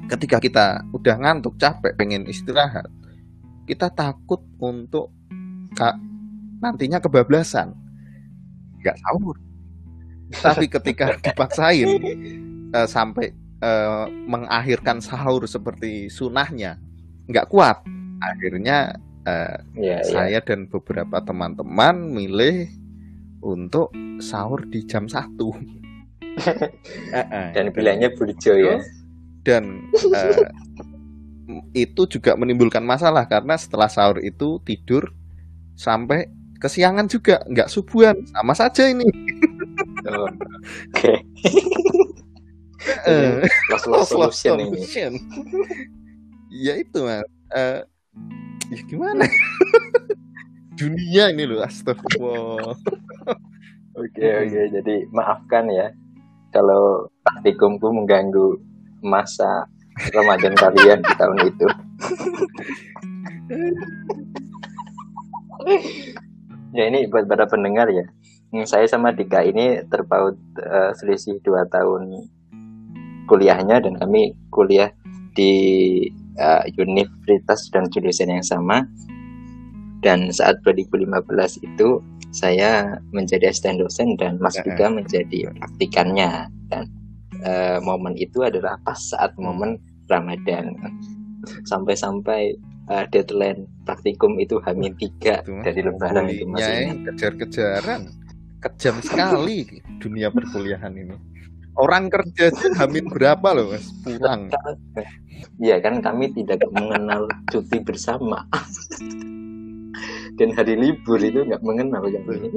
[0.07, 2.87] ketika kita udah ngantuk capek pengen istirahat
[3.67, 5.11] kita takut untuk
[5.75, 5.99] kak
[6.63, 7.75] nantinya kebablasan.
[8.81, 9.35] Nggak sahur.
[10.31, 11.89] Tapi ketika dipaksain
[12.71, 16.79] uh, sampai uh, mengakhirkan sahur seperti sunahnya
[17.27, 17.83] nggak kuat.
[18.23, 20.07] Akhirnya uh, yeah, iya.
[20.07, 20.41] saya yeah.
[20.41, 22.71] dan beberapa teman-teman milih
[23.41, 25.53] untuk sahur di jam satu.
[27.55, 28.77] Dan pilihannya burjo ya.
[29.41, 30.43] Dan uh,
[31.71, 35.15] itu juga menimbulkan masalah karena setelah sahur itu tidur
[35.77, 39.05] sampai kesiangan juga nggak subuhan sama saja ini.
[40.07, 40.29] Oh,
[40.93, 41.13] oke.
[44.07, 44.79] Solution, ini.
[46.51, 47.27] ya itu mas.
[47.51, 47.83] Uh,
[48.71, 49.23] ya gimana
[50.77, 52.77] dunia ini loh astagfirullah
[53.99, 55.89] oke oke jadi maafkan ya
[56.53, 58.55] kalau praktikumku mengganggu
[59.03, 59.67] masa
[60.13, 61.67] Ramadan kalian di tahun itu.
[66.77, 68.05] ya ini buat para pendengar ya.
[68.63, 72.29] Saya sama Dika ini terpaut uh, selisih dua tahun
[73.27, 74.93] kuliahnya dan kami kuliah
[75.35, 76.07] di
[76.39, 78.87] uh, universitas dan jurusan yang sama.
[80.07, 81.99] Dan saat 2015 itu
[82.31, 86.47] saya menjadi asisten dosen dan Mas Dika menjadi praktikannya.
[86.71, 86.87] Dan
[87.43, 89.75] uh, momen itu adalah pas saat momen
[90.07, 90.71] Ramadan.
[91.67, 92.55] Sampai-sampai
[92.87, 98.07] uh, deadline praktikum itu hamil tiga dari lebaran itu masih kejar-kejaran.
[98.63, 101.19] Kejam sekali dunia perkuliahan ini.
[101.75, 102.47] Orang kerja
[102.79, 103.91] hamil berapa loh mas?
[104.07, 104.47] Pulang.
[105.61, 108.47] Iya kan kami tidak mengenal cuti bersama
[110.37, 112.49] dan hari libur itu nggak mengenal kami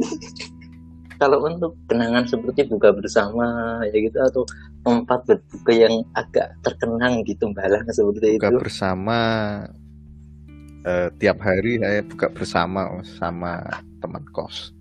[1.21, 4.43] kalau untuk kenangan seperti buka bersama ya gitu atau
[4.81, 8.57] tempat berbuka yang agak terkenang gitu balang seperti buka itu.
[8.57, 9.19] bersama
[10.89, 13.61] uh, tiap hari saya buka bersama sama
[14.01, 14.73] teman kos.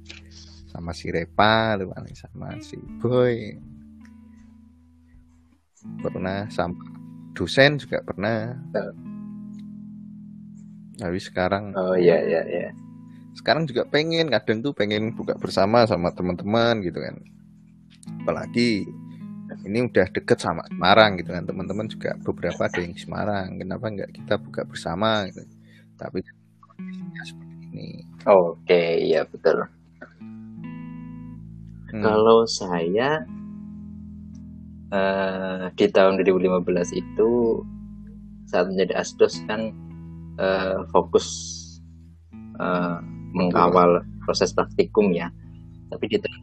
[0.71, 1.75] Sama si Repa
[2.15, 3.59] sama si Boy.
[5.99, 6.79] Pernah sama
[7.35, 8.55] dosen juga pernah.
[8.71, 9.08] Uh.
[10.99, 12.69] Tapi sekarang oh iya iya iya.
[13.39, 17.15] Sekarang juga pengen kadang tuh pengen buka bersama sama teman-teman gitu kan.
[18.25, 18.83] Apalagi
[19.63, 21.47] ini udah deket sama Semarang gitu kan.
[21.47, 23.55] Teman-teman juga beberapa ada yang di Semarang.
[23.55, 25.45] Kenapa nggak kita buka bersama gitu?
[25.95, 26.19] Tapi
[27.23, 27.89] seperti ini.
[28.27, 29.63] Oke iya betul.
[31.89, 32.05] Hmm.
[32.05, 33.25] kalau saya
[34.93, 37.29] uh, di tahun 2015 itu
[38.45, 39.73] saat menjadi asdos kan
[40.39, 41.27] uh, fokus
[42.57, 43.03] uh,
[43.35, 45.29] mengawal proses praktikum ya
[45.89, 46.37] tapi di tahun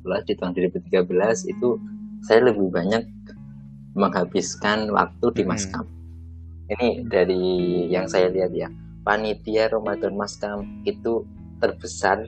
[0.00, 0.52] 2014 di tahun
[0.90, 1.68] 2013 itu
[2.24, 3.04] saya lebih banyak
[3.94, 5.50] menghabiskan waktu di hmm.
[5.50, 6.72] maskam hmm.
[6.74, 7.44] ini dari
[7.92, 8.68] yang saya lihat ya
[9.04, 11.22] panitia Ramadan maskam itu
[11.60, 12.26] terbesar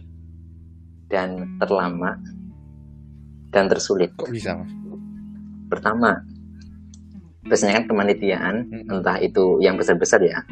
[1.09, 2.19] dan terlama
[3.55, 4.71] dan tersulit kok bisa mas
[5.67, 6.23] pertama
[7.47, 8.91] biasanya kan kemanitiaan hmm.
[8.91, 10.43] entah itu yang besar-besar ya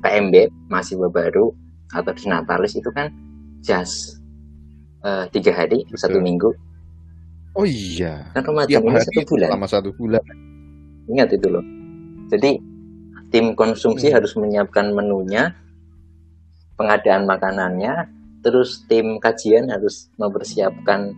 [0.00, 0.34] PMB
[0.68, 1.52] masih baru
[1.92, 3.12] atau di Natalis itu kan
[3.64, 4.18] just
[5.04, 6.00] uh, tiga hari Betul.
[6.00, 6.50] satu minggu
[7.54, 10.24] oh iya kan Ramadan ini satu bulan selama satu bulan
[11.08, 11.64] ingat itu loh
[12.32, 12.58] jadi
[13.30, 14.16] tim konsumsi hmm.
[14.16, 15.54] harus menyiapkan menunya
[16.74, 18.10] pengadaan makanannya
[18.42, 21.14] terus tim kajian harus mempersiapkan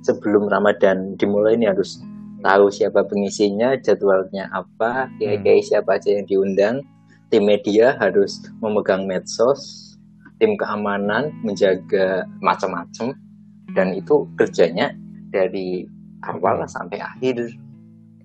[0.00, 2.00] sebelum Ramadan dimulai ini harus
[2.40, 5.68] tahu siapa pengisinya jadwalnya apa kiai-kiai hmm.
[5.68, 6.76] siapa aja yang diundang
[7.30, 9.94] tim media harus memegang medsos
[10.42, 13.14] tim keamanan menjaga macam-macam
[13.72, 14.90] dan itu kerjanya
[15.30, 15.86] dari
[16.26, 17.54] awal sampai akhir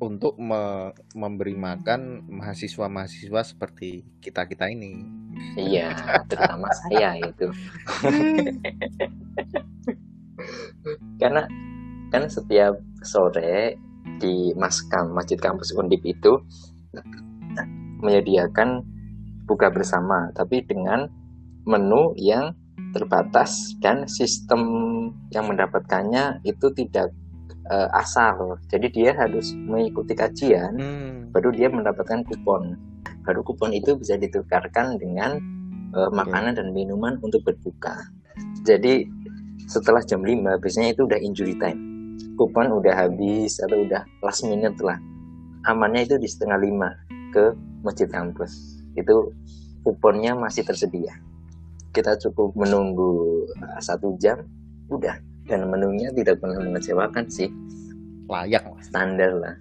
[0.01, 5.07] untuk me memberi makan mahasiswa-mahasiswa seperti kita-kita ini.
[5.55, 5.95] Iya,
[6.29, 7.47] terutama saya itu.
[11.19, 11.47] Karena
[12.11, 12.75] kan setiap
[13.07, 13.79] sore
[14.19, 16.43] di Maskam Masjid Kampus Undip itu
[18.03, 18.83] menyediakan
[19.45, 21.09] buka bersama, tapi dengan
[21.65, 22.53] menu yang
[22.91, 24.61] terbatas dan sistem
[25.31, 27.13] yang mendapatkannya itu tidak
[27.69, 28.59] uh, asal.
[28.67, 31.33] Jadi dia harus mengikuti kajian, hmm.
[31.33, 32.77] baru dia mendapatkan kupon.
[33.25, 35.37] Baru kupon itu bisa ditukarkan dengan
[35.95, 38.11] uh, makanan dan minuman untuk berbuka.
[38.67, 39.07] jadi
[39.65, 41.79] setelah jam 5 biasanya itu udah injury time
[42.37, 44.99] kupon udah habis atau udah last minute lah
[45.65, 46.89] amannya itu di setengah lima
[47.33, 49.31] ke masjid kampus itu
[49.85, 51.13] kuponnya masih tersedia.
[51.93, 54.41] Kita cukup menunggu uh, satu jam
[54.89, 55.19] udah.
[55.45, 57.53] Dan menunya tidak pernah mengecewakan sih.
[58.25, 58.81] Layak lah.
[58.81, 59.55] standar lah.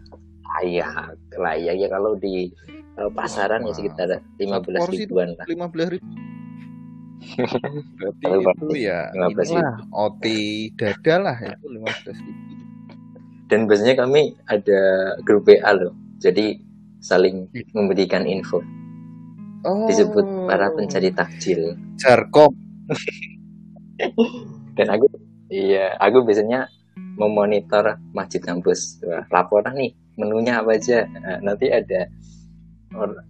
[0.57, 1.75] Layak layak.
[1.77, 2.49] Ya kalau di
[2.97, 5.45] uh, pasaran ya sekitar 15 porsi ribuan lah.
[5.45, 6.09] lima belas ribu.
[8.01, 10.25] Berarti Kalau itu ya 15 inilah OT
[10.77, 12.43] dada lah itu lima belas ribu.
[13.53, 14.81] Dan biasanya kami ada
[15.21, 15.93] grup WA loh.
[16.17, 16.57] Jadi
[17.05, 17.45] saling
[17.77, 18.65] memberikan info
[19.65, 19.89] oh.
[19.89, 21.77] Disebut para pencari takjil.
[21.99, 22.53] Jarkom.
[24.77, 25.07] Dan aku
[25.49, 26.69] iya aku biasanya
[27.19, 29.01] memonitor masjid kampus.
[29.05, 31.07] Wah, laporan nih menunya apa aja?
[31.07, 32.07] Nah, nanti ada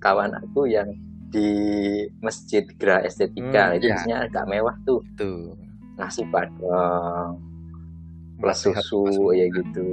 [0.01, 0.93] kawan aku yang
[1.33, 1.51] di
[2.23, 3.73] masjid Gra Estetika.
[3.73, 5.01] Hmm, itu biasanya agak mewah tuh.
[5.19, 5.57] Tuh
[5.95, 7.39] nasi padang
[8.39, 9.91] plus susu ya gitu.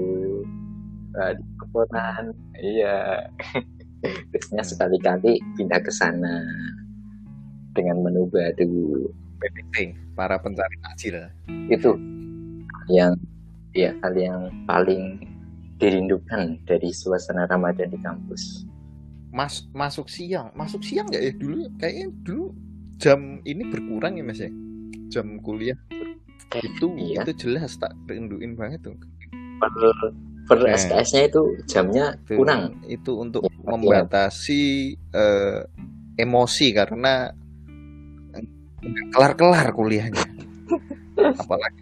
[1.12, 2.24] Nah, di keponan
[2.60, 3.28] iya
[4.04, 6.41] biasanya sekali-kali pindah ke sana
[7.78, 9.08] dengan menu baru.
[9.41, 11.18] PPT para pencari takjil.
[11.74, 11.97] Itu
[12.93, 13.18] yang
[13.74, 15.18] ya hal yang paling
[15.82, 18.70] dirindukan dari suasana Ramadan di kampus.
[19.34, 20.54] Mas masuk siang.
[20.54, 21.34] Masuk siang nggak ya?
[21.34, 22.54] Dulu kayaknya dulu
[23.02, 24.54] jam ini berkurang ya mas ya?
[25.10, 25.80] Jam kuliah.
[26.62, 27.26] Itu Iya.
[27.26, 28.93] itu jelas tak rinduin banget tuh
[30.52, 30.76] Per, Eh.
[30.76, 32.84] SKS-nya itu jamnya Itu- kurang.
[32.86, 34.64] itu untuk Ya, membatasi
[35.16, 35.60] eh,
[36.18, 37.32] emosi karena
[38.82, 40.20] nggak kelar-kelar kuliahnya
[41.41, 41.82] apalagi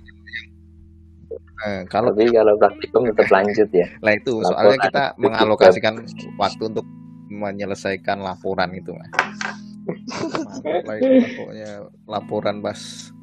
[1.59, 3.87] eh, kalau Tapi kalau praktikum tetap lanjut ya.
[3.99, 5.93] lah itu Laporan soalnya kita itu mengalokasikan
[6.35, 6.85] waktu untuk
[7.29, 9.09] menyelesaikan laporan itu mas
[11.33, 11.69] pokoknya
[12.05, 12.77] laporan pas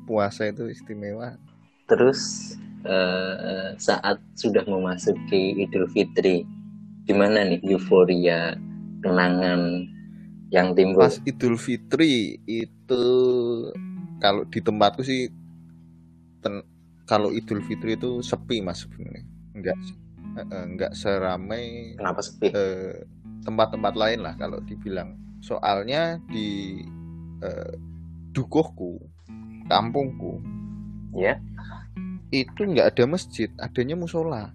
[0.04, 1.38] puasa itu istimewa
[1.86, 6.44] Terus eh, saat sudah memasuki Idul Fitri,
[7.08, 8.58] gimana nih euforia
[9.00, 9.86] kenangan
[10.52, 11.06] yang timbul?
[11.06, 13.04] Pas Idul Fitri itu
[14.20, 15.28] kalau di tempatku sih
[16.42, 16.66] ten-
[17.06, 19.24] kalau Idul Fitri itu sepi mas sebenarnya
[19.54, 19.76] enggak
[20.36, 22.46] eh, eh, enggak seramai Kenapa sepi?
[22.52, 23.04] eh,
[23.46, 26.80] tempat-tempat lain lah kalau dibilang soalnya di
[27.42, 27.72] eh,
[28.34, 29.00] dukuhku
[29.66, 30.40] kampungku
[31.16, 31.40] Ya.
[32.42, 34.52] Itu nggak ada masjid adanya musola.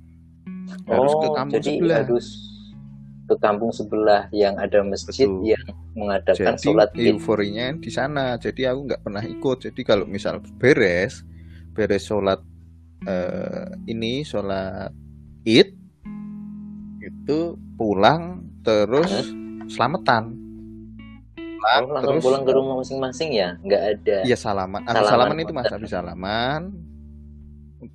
[0.86, 1.98] Harus ke Oh, kampung jadi sebelah.
[2.04, 2.28] harus
[3.26, 5.56] ke kampung sebelah yang ada masjid Betul.
[5.56, 5.66] yang
[5.96, 7.16] mengadakan jadi sholat id.
[7.16, 8.36] euforinya di sana.
[8.36, 9.58] Jadi aku nggak pernah ikut.
[9.72, 11.24] Jadi kalau misal beres
[11.72, 12.44] beres sholat
[13.04, 14.92] eh, ini sholat
[15.48, 15.70] id
[17.02, 17.40] itu
[17.76, 19.10] pulang terus
[19.68, 20.38] selamatan.
[21.62, 24.18] Pulang Oh, terus pulang ke rumah masing-masing ya, nggak ada.
[24.26, 24.82] iya salaman.
[24.84, 26.74] Salaman salaman itu mas habis salaman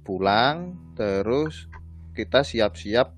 [0.03, 1.69] pulang terus
[2.17, 3.13] kita siap-siap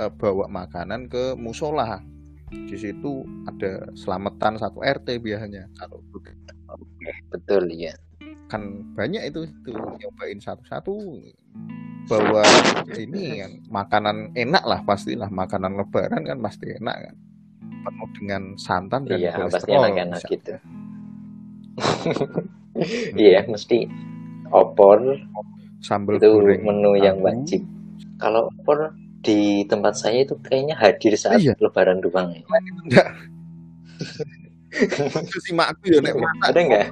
[0.00, 2.02] eh, bawa makanan ke musola
[2.50, 5.98] di situ ada selamatan satu RT biasanya kalau
[7.28, 7.92] Betul ya.
[8.48, 8.62] kan
[8.94, 10.94] banyak itu itu nyobain satu-satu
[12.06, 12.44] bawa
[12.94, 17.16] ini kan makanan enak lah pastilah makanan lebaran kan pasti enak kan
[17.84, 20.32] penuh dengan santan dan Iya, pasti kolesterol enak-enak bisa.
[20.32, 20.54] gitu.
[23.14, 23.86] Iya, mesti
[24.50, 24.98] opor
[25.84, 27.26] sambal itu goreng menu yang tahu.
[27.28, 27.60] wajib.
[28.16, 31.54] Kalau opor di tempat saya itu kayaknya hadir saat Iya.
[31.60, 32.42] lebaran doang ya.
[32.84, 33.08] enggak
[35.44, 36.86] si makku ya nek masak Ada nggak?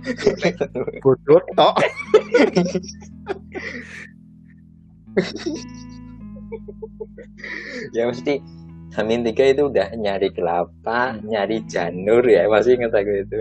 [1.00, 1.76] bodoh tok
[7.96, 8.40] ya mesti
[8.92, 13.40] Hamin tiga itu udah nyari kelapa, nyari janur ya, masih ingat aku itu.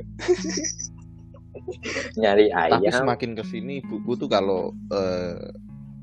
[2.16, 5.38] Nyari tapi ayam, semakin ke sini buku tuh kalau eh,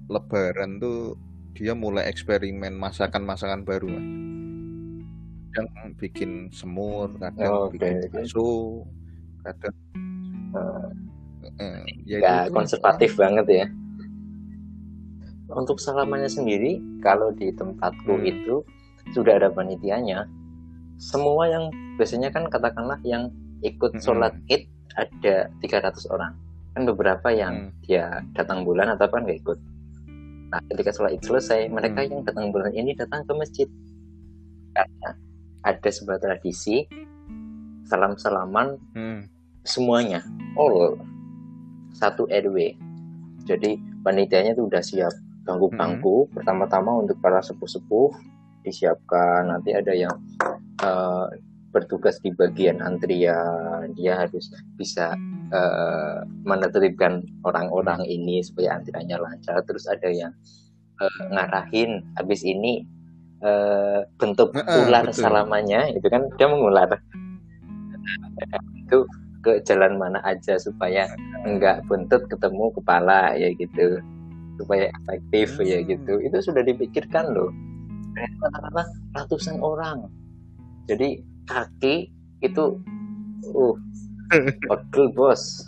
[0.09, 1.15] lebaran tuh
[1.53, 3.91] dia mulai eksperimen masakan-masakan baru
[5.49, 8.85] kadang bikin semur kadang Oh, bikin bakso
[9.43, 9.75] kadang
[11.59, 13.67] eh, ya nggak itu- konservatif banget ya.
[15.49, 18.29] Untuk salamannya sendiri, kalau di tempatku Hmm.
[18.29, 18.61] itu
[19.17, 20.29] sudah ada panitianya.
[21.01, 23.33] Semua yang biasanya kan katakanlah yang
[23.65, 24.05] ikut Mm-mm.
[24.05, 26.35] sholat id ada 300 orang.
[26.75, 27.75] Kan beberapa yang Hmm.
[27.87, 29.59] dia datang bulan atau kan nggak ikut.
[30.49, 32.11] Nah, ketika sholat id selesai, mereka Hmm.
[32.11, 33.69] yang datang bulan ini datang ke masjid.
[34.75, 35.11] Karena
[35.63, 36.87] ada sebuah tradisi
[37.85, 39.21] salam-salaman Hmm.
[39.65, 40.21] semuanya
[40.55, 40.97] all
[41.91, 42.77] satu RW
[43.43, 45.13] jadi panitianya tuh udah siap
[45.45, 48.13] bangku-bangku pertama-tama untuk para sepuh-sepuh
[48.61, 50.13] disiapkan nanti ada yang
[50.79, 51.27] eh,
[51.69, 54.49] bertugas di bagian antrian dia harus
[54.81, 55.13] bisa
[55.53, 59.61] uh, menertibkan orang-orang ini supaya antriannya lancar.
[59.69, 60.33] Terus ada yang
[61.01, 62.85] uh, ngarahin habis ini
[63.45, 65.21] uh, bentuk ular betul.
[65.21, 66.89] salamannya itu kan dia mengular.
[68.89, 69.05] Itu
[69.45, 71.07] ke jalan mana aja supaya
[71.45, 74.01] enggak buntut ketemu kepala ya gitu.
[74.59, 75.87] Supaya efektif ya hmm.
[75.87, 76.15] gitu.
[76.25, 77.53] Itu sudah dipikirkan loh.
[78.17, 80.11] Katakanlah ratusan orang.
[80.89, 82.13] Jadi kaki
[82.45, 82.65] itu
[83.57, 83.77] uh
[84.69, 85.65] pegel bos.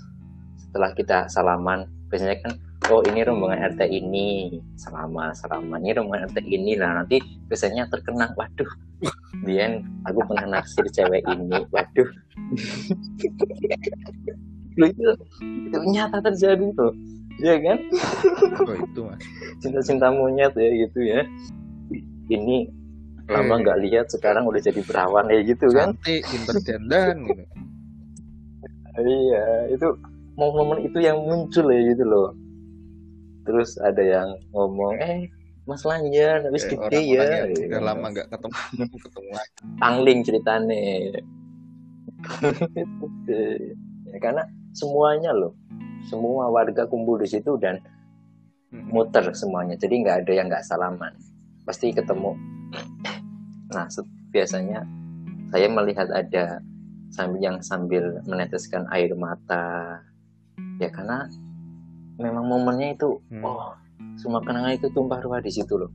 [0.60, 2.52] Setelah kita salaman biasanya kan
[2.92, 4.60] oh ini rombongan RT ini.
[4.76, 7.02] Selama selama ini rombongan RT ini lah.
[7.02, 7.18] Nanti
[7.48, 8.68] biasanya terkenang waduh.
[9.42, 12.08] Bian aku pernah naksir cewek ini waduh.
[14.80, 15.12] Itu,
[15.42, 16.94] itu nyata terjadi tuh.
[17.40, 17.78] Ya kan?
[18.64, 19.20] Oh itu mas.
[19.60, 21.20] Cinta-cinta monyet ya gitu ya.
[22.32, 22.70] Ini
[23.30, 23.58] lama eh.
[23.62, 25.94] nggak lihat sekarang udah jadi perawan ya gitu kan?
[25.94, 27.42] Cantik pinter dandan gitu.
[29.00, 29.88] Iya itu
[30.34, 32.34] momen-momen itu yang muncul ya gitu loh.
[33.46, 35.30] Terus ada yang ngomong eh
[35.64, 38.56] Mas Lanjar habis eh, gede ya udah lama nggak ketemu
[38.98, 39.52] ketemu lagi.
[39.78, 40.82] Pangling ceritane
[44.10, 44.44] ya, karena
[44.76, 45.56] semuanya loh
[46.08, 47.78] semua warga kumpul di situ dan
[48.70, 49.78] muter semuanya.
[49.78, 51.14] Jadi nggak ada yang nggak salaman.
[51.62, 52.34] Pasti ketemu
[53.70, 53.86] nah
[54.30, 54.86] biasanya
[55.50, 56.62] saya melihat ada
[57.10, 59.98] sambil yang sambil meneteskan air mata
[60.78, 61.26] ya karena
[62.18, 63.42] memang momennya itu hmm.
[63.42, 63.74] oh
[64.14, 65.90] semua kenangan itu tumpah ruah di situ loh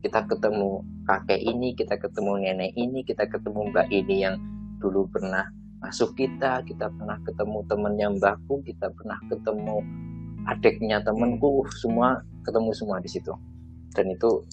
[0.00, 4.36] kita ketemu kakek ini kita ketemu nenek ini kita ketemu mbak ini yang
[4.80, 5.48] dulu pernah
[5.80, 9.80] masuk kita kita pernah ketemu temennya mbakku kita pernah ketemu
[10.48, 11.72] adiknya temenku hmm.
[11.80, 12.08] semua
[12.44, 13.32] ketemu semua di situ
[13.96, 14.44] dan itu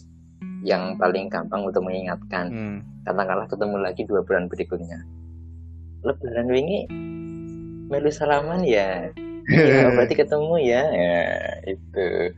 [0.66, 2.45] yang paling gampang untuk mengingatkan.
[2.49, 2.80] Hmm.
[3.08, 4.99] katakanlah ketemu lagi dua bulan berikutnya.
[6.03, 6.80] Lebaran wingi
[7.88, 9.08] melu salaman ya?
[9.47, 11.24] Ya berarti ketemu ya, ya
[11.72, 12.36] itu.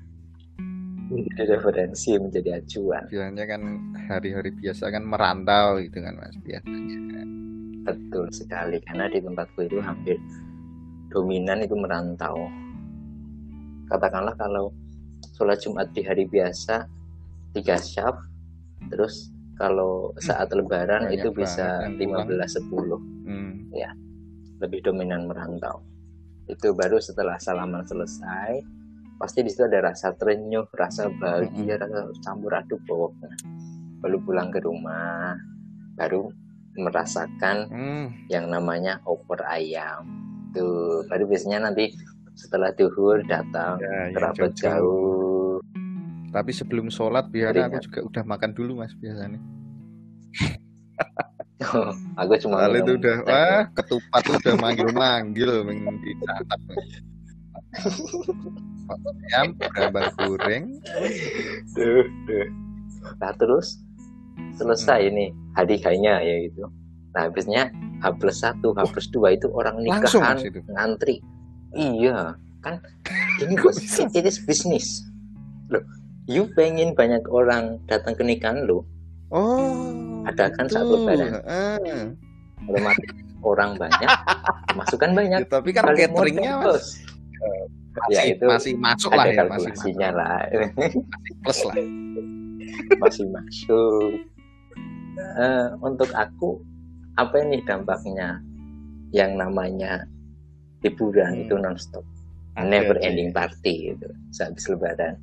[1.10, 3.02] Menjadi referensi menjadi acuan.
[3.10, 3.62] Biasanya kan
[4.06, 7.26] hari-hari biasa kan merantau gitu kan mas biasanya.
[7.82, 10.22] Betul sekali karena di tempatku itu hampir
[11.10, 12.46] dominan itu merantau.
[13.90, 14.70] Katakanlah kalau
[15.34, 16.86] sholat jumat di hari biasa
[17.54, 18.16] tiga syaf
[18.90, 22.00] terus kalau saat lebaran Banyak itu bisa 15
[22.48, 23.02] sepuluh.
[23.30, 23.70] Hmm.
[23.76, 23.92] ya
[24.60, 25.84] lebih dominan merantau.
[26.48, 28.80] Itu baru setelah salaman selesai
[29.20, 31.84] pasti di situ ada rasa terenyuh rasa bahagia mm-hmm.
[31.84, 33.36] rasa campur aduk pokoknya
[34.00, 35.36] baru pulang ke rumah
[36.00, 36.32] baru
[36.80, 38.32] merasakan mm.
[38.32, 40.08] yang namanya opor ayam.
[40.56, 41.92] Tuh baru biasanya nanti
[42.40, 45.29] setelah duhur datang ya, kerabat ya, jauh
[46.30, 49.42] tapi sebelum sholat biar aku juga udah makan dulu mas biasanya
[51.60, 56.60] Oh, aku cuma Kali itu udah wah ketupat udah manggil-manggil dicatat.
[59.28, 60.66] Ayam, berambang goreng.
[61.76, 62.48] Duh, duh.
[63.20, 63.84] Nah terus
[64.56, 65.10] selesai hmm.
[65.12, 65.26] ini
[65.60, 66.72] hadiahnya ya gitu.
[67.12, 67.68] Nah habisnya
[68.00, 70.40] H plus satu, H plus dua itu orang nikahan
[70.72, 71.20] ngantri.
[71.76, 72.80] Iya kan
[73.44, 73.56] ini
[74.16, 75.04] it is business.
[75.68, 75.84] Loh,
[76.30, 78.86] you pengen banyak orang datang ke nikahan lo.
[79.34, 82.06] Oh adakan saat lebaran uh.
[82.68, 83.12] otomatis
[83.42, 84.10] orang banyak
[84.78, 85.42] masukan banyak.
[85.42, 87.00] Ya, tapi kan cateringnya mas.
[87.90, 89.94] masih, ya itu masih masuk lah ya masih masuk.
[89.96, 90.40] lah.
[90.76, 91.02] Masih
[91.42, 91.76] plus lah.
[93.02, 94.12] Masih masuk.
[95.36, 96.62] Uh, untuk aku
[97.18, 98.40] apa ini dampaknya?
[99.10, 100.06] Yang namanya
[100.86, 101.44] hiburan hmm.
[101.50, 102.06] itu nonstop.
[102.60, 105.18] Never ending party itu saat lebaran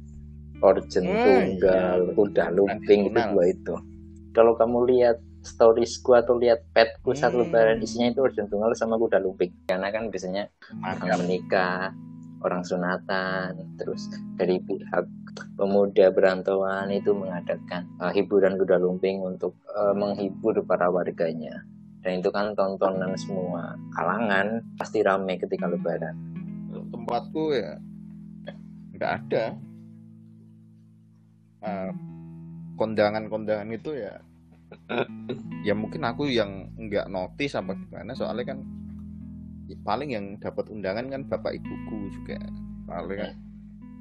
[0.65, 2.13] origin hmm, tunggal iya.
[2.15, 3.75] kuda lumping itu dua itu.
[4.33, 7.19] Kalau kamu lihat storiesku atau lihat petku hmm.
[7.19, 10.51] saat lebaran isinya itu urgent tunggal sama kuda lumping karena kan biasanya
[10.83, 11.95] orang menikah
[12.45, 15.07] orang sunatan terus dari pihak
[15.57, 21.65] pemuda berantauan itu mengadakan uh, hiburan kuda lumping untuk uh, menghibur para warganya.
[22.07, 26.15] Dan itu kan tontonan semua kalangan pasti ramai ketika lebaran.
[26.71, 27.83] Tempatku ya
[28.97, 29.45] nggak ada
[31.67, 31.91] uh,
[32.79, 34.23] kondangan-kondangan itu ya
[35.67, 38.59] ya mungkin aku yang nggak notice apa gimana soalnya kan
[39.67, 42.39] ya paling yang dapat undangan kan bapak ibuku juga.
[42.87, 43.35] Paling kan.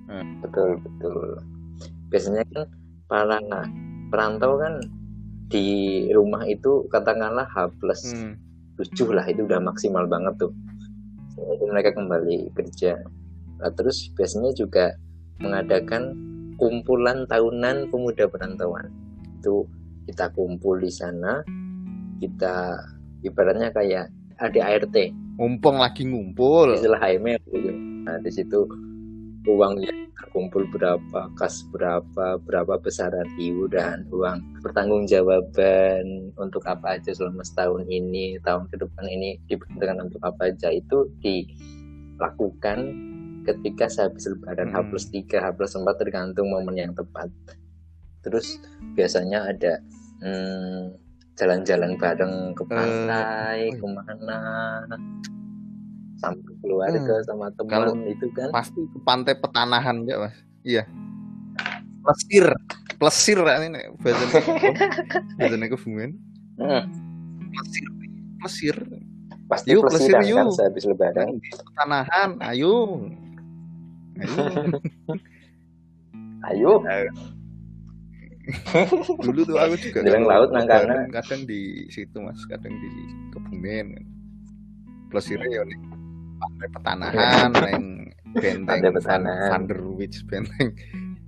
[0.06, 0.26] Hmm.
[0.46, 1.42] betul betul.
[2.14, 2.70] Biasanya kan
[3.10, 3.42] para
[4.14, 4.78] perantau kan
[5.50, 5.66] di
[6.14, 8.38] rumah itu katakanlah H plus hmm.
[8.78, 10.54] 7 lah itu udah maksimal banget tuh.
[11.36, 13.02] Itu mereka kembali kerja.
[13.62, 14.94] Nah, terus biasanya juga
[15.42, 16.14] mengadakan
[16.56, 18.92] kumpulan tahunan pemuda perantauan.
[19.40, 19.68] Itu
[20.06, 21.42] kita kumpul di sana
[22.22, 22.80] kita
[23.26, 26.76] ibaratnya kayak ADART mumpung lagi ngumpul.
[26.76, 27.72] Istilah HMR gitu.
[28.08, 28.64] Nah, di situ
[29.46, 29.84] uang
[30.16, 38.40] terkumpul berapa, kas berapa, berapa besaran iuran, uang pertanggungjawaban untuk apa aja selama setahun ini,
[38.42, 42.80] tahun ke depan ini diperuntukkan untuk apa aja itu dilakukan
[43.46, 44.90] ketika sehabis lebaran H Hmm.
[44.90, 47.30] plus 3, H plus 4 tergantung momen yang tepat.
[48.20, 48.58] Terus
[48.94, 49.74] biasanya ada
[50.20, 50.98] hmm,
[51.36, 53.78] jalan-jalan bareng ke Eh, pantai, iya.
[53.78, 54.40] ke mana,
[56.16, 58.50] sama keluarga, sama teman kalau itu kan.
[58.50, 60.88] pasti ke pantai petanahan enggak mas iya
[62.02, 62.48] plesir
[62.96, 64.42] plesir ini bahasanya
[65.70, 66.16] kebumen
[66.56, 66.88] Hmm,
[67.52, 67.86] plesir
[68.40, 68.76] plesir
[69.46, 70.56] pasti Yuk, plesiran plesir, kan yuk.
[70.56, 71.28] sehabis lebaran.
[71.44, 72.74] petanahan ayo
[76.46, 77.10] ayo Ayo,
[79.26, 80.96] dulu tuh aku juga Jalan kalau laut nang kana.
[81.10, 82.90] kadang di situ mas kadang di
[83.34, 83.98] kebumen
[85.50, 85.80] ya nih
[86.38, 87.86] pantai petanahan neng
[88.36, 89.62] benteng Pantai Petanahan.
[90.28, 90.68] Benteng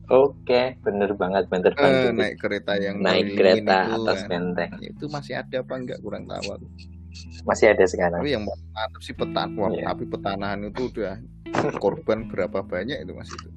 [0.08, 2.14] oke, bener banget, bener Eh, banget.
[2.14, 4.30] naik kereta yang Naik kereta itu, atas kan.
[4.30, 6.68] benteng itu masih ada apa enggak kurang tahu aku.
[7.44, 8.20] Masih ada sekarang.
[8.20, 9.84] tapi yang mantap sih petan wah, Iya.
[9.88, 11.16] tapi petanahan itu udah
[11.76, 13.50] korban berapa banyak itu mas itu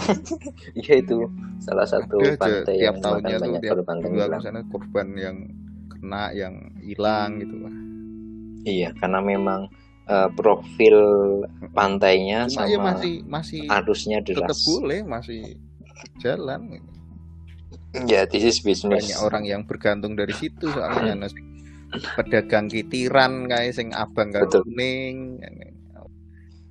[0.80, 1.16] Iya itu
[1.58, 4.40] salah satu ada aja pantai tiap yang tahunnya makan tuh tiap tenggelam.
[4.40, 5.36] sana korban yang
[5.88, 7.74] kena yang hilang gitu lah
[8.60, 9.72] Iya, karena memang
[10.04, 10.96] eh, profil
[11.70, 14.64] pantainya cuma sama ya masih masih arusnya tetap deras.
[14.64, 15.56] boleh masih
[16.18, 16.80] jalan
[17.90, 19.02] Ya, this is business.
[19.02, 21.34] banyak orang yang bergantung dari situ soalnya Nas.
[21.90, 24.62] Pedagang kitiran kayak sing abang Betul.
[24.66, 25.38] kuning.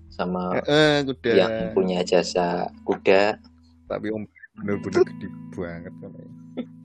[0.09, 1.32] Sama eh, eh kuda.
[1.36, 3.39] yang punya jasa kuda.
[3.89, 4.22] tapi om
[4.53, 5.89] bener-bener gede banget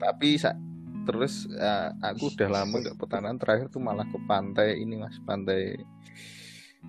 [0.01, 0.57] tapi sa-
[1.05, 5.77] terus eh, aku udah lama nggak petanahan terakhir tuh malah ke pantai ini mas pantai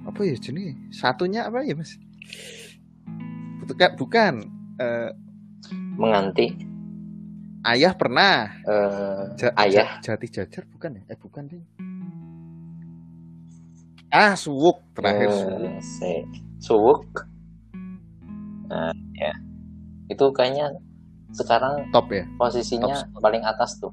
[0.09, 2.01] apa ya jenis satunya apa ya mas?
[3.67, 4.35] Bukan bukan
[4.81, 5.11] eh,
[5.99, 6.55] menganti
[7.67, 8.47] ayah pernah.
[8.63, 9.99] Eh, Ja- ayah.
[9.99, 11.03] Ja- jati jajar bukan ya?
[11.11, 11.63] Eh bukan deh.
[14.09, 15.29] Ah suwuk terakhir.
[15.29, 16.23] Eh,
[16.63, 17.27] suwuk.
[18.71, 19.35] Nah, ya.
[20.07, 20.71] Itu kayaknya
[21.35, 22.25] sekarang top ya?
[22.39, 23.21] posisinya Top.
[23.21, 23.91] paling atas tuh.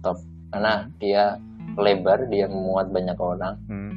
[0.00, 0.20] Top.
[0.52, 1.34] Karena dia
[1.76, 3.56] lebar dia memuat banyak orang.
[3.66, 3.92] Hmm.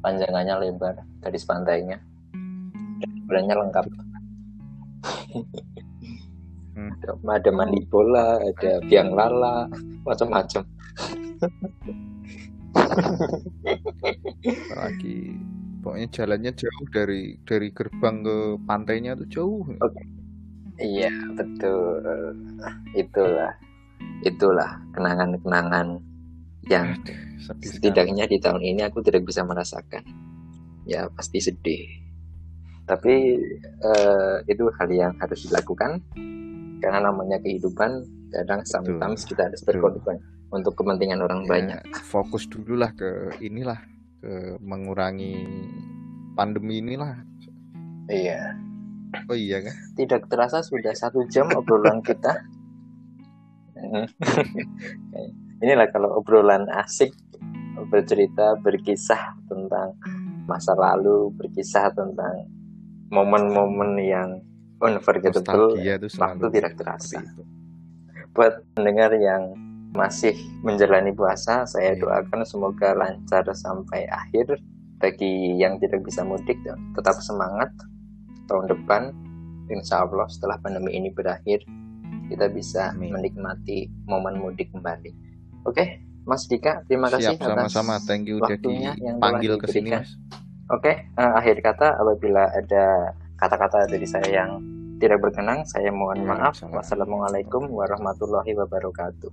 [0.00, 1.96] panjangannya lebar garis pantainya.
[3.00, 3.84] Dan ukurannya lengkap
[6.74, 6.90] Hmm.
[7.30, 9.70] ada mandi bola ada biang lala
[10.02, 10.66] macam-macam.
[14.74, 15.38] Lagi
[15.84, 19.62] pokoknya jalannya jauh dari dari gerbang ke pantainya tuh jauh.
[20.82, 22.02] Iya betul.
[22.98, 23.54] Itulah
[24.26, 26.02] itulah kenangan-kenangan
[26.66, 30.02] yang Aduh, setidaknya di tahun ini aku tidak bisa merasakan.
[30.88, 32.02] Ya pasti sedih.
[32.84, 33.14] Tapi
[33.80, 36.02] eh, itu hal yang harus dilakukan
[36.84, 39.80] karena namanya kehidupan kadang sometimes kita harus betul.
[39.88, 40.20] berkorban
[40.52, 41.80] untuk kepentingan orang Ya, banyak.
[42.04, 43.80] fokus dulu lah ke inilah
[44.20, 45.40] ke mengurangi
[46.36, 47.24] pandemi inilah.
[48.12, 48.52] Iya.
[49.30, 49.74] Oh iya kan?
[49.96, 52.34] Tidak terasa sudah satu jam obrolan kita.
[55.62, 57.14] Inilah kalau obrolan asik
[57.88, 59.94] bercerita berkisah tentang
[60.44, 62.48] masa lalu berkisah tentang
[63.08, 64.30] momen-momen yang
[64.84, 67.18] unforgettable nostalgia itu selalu waktu tidak terasa.
[68.34, 69.54] buat pendengar yang
[69.94, 72.02] masih menjalani puasa saya Iya.
[72.02, 74.58] doakan semoga lancar sampai akhir
[74.98, 76.58] bagi yang tidak bisa mudik
[76.98, 77.70] tetap semangat
[78.50, 79.14] tahun depan
[79.70, 81.62] insya Allah setelah pandemi ini berakhir
[82.26, 83.14] kita bisa Amin.
[83.14, 85.14] menikmati momen mudik kembali
[85.62, 85.84] oke
[86.24, 90.02] Mas Dika terima kasih siap sama-sama thank you waktunya yang telah dipanggil ke sini diberikan.
[90.02, 90.10] mas
[90.64, 94.60] Oke, eh, akhir kata apabila ada kata-kata dari saya yang
[94.98, 96.62] tidak berkenan, saya mohon maaf.
[96.64, 99.30] Wassalamualaikum warahmatullahi wabarakatuh.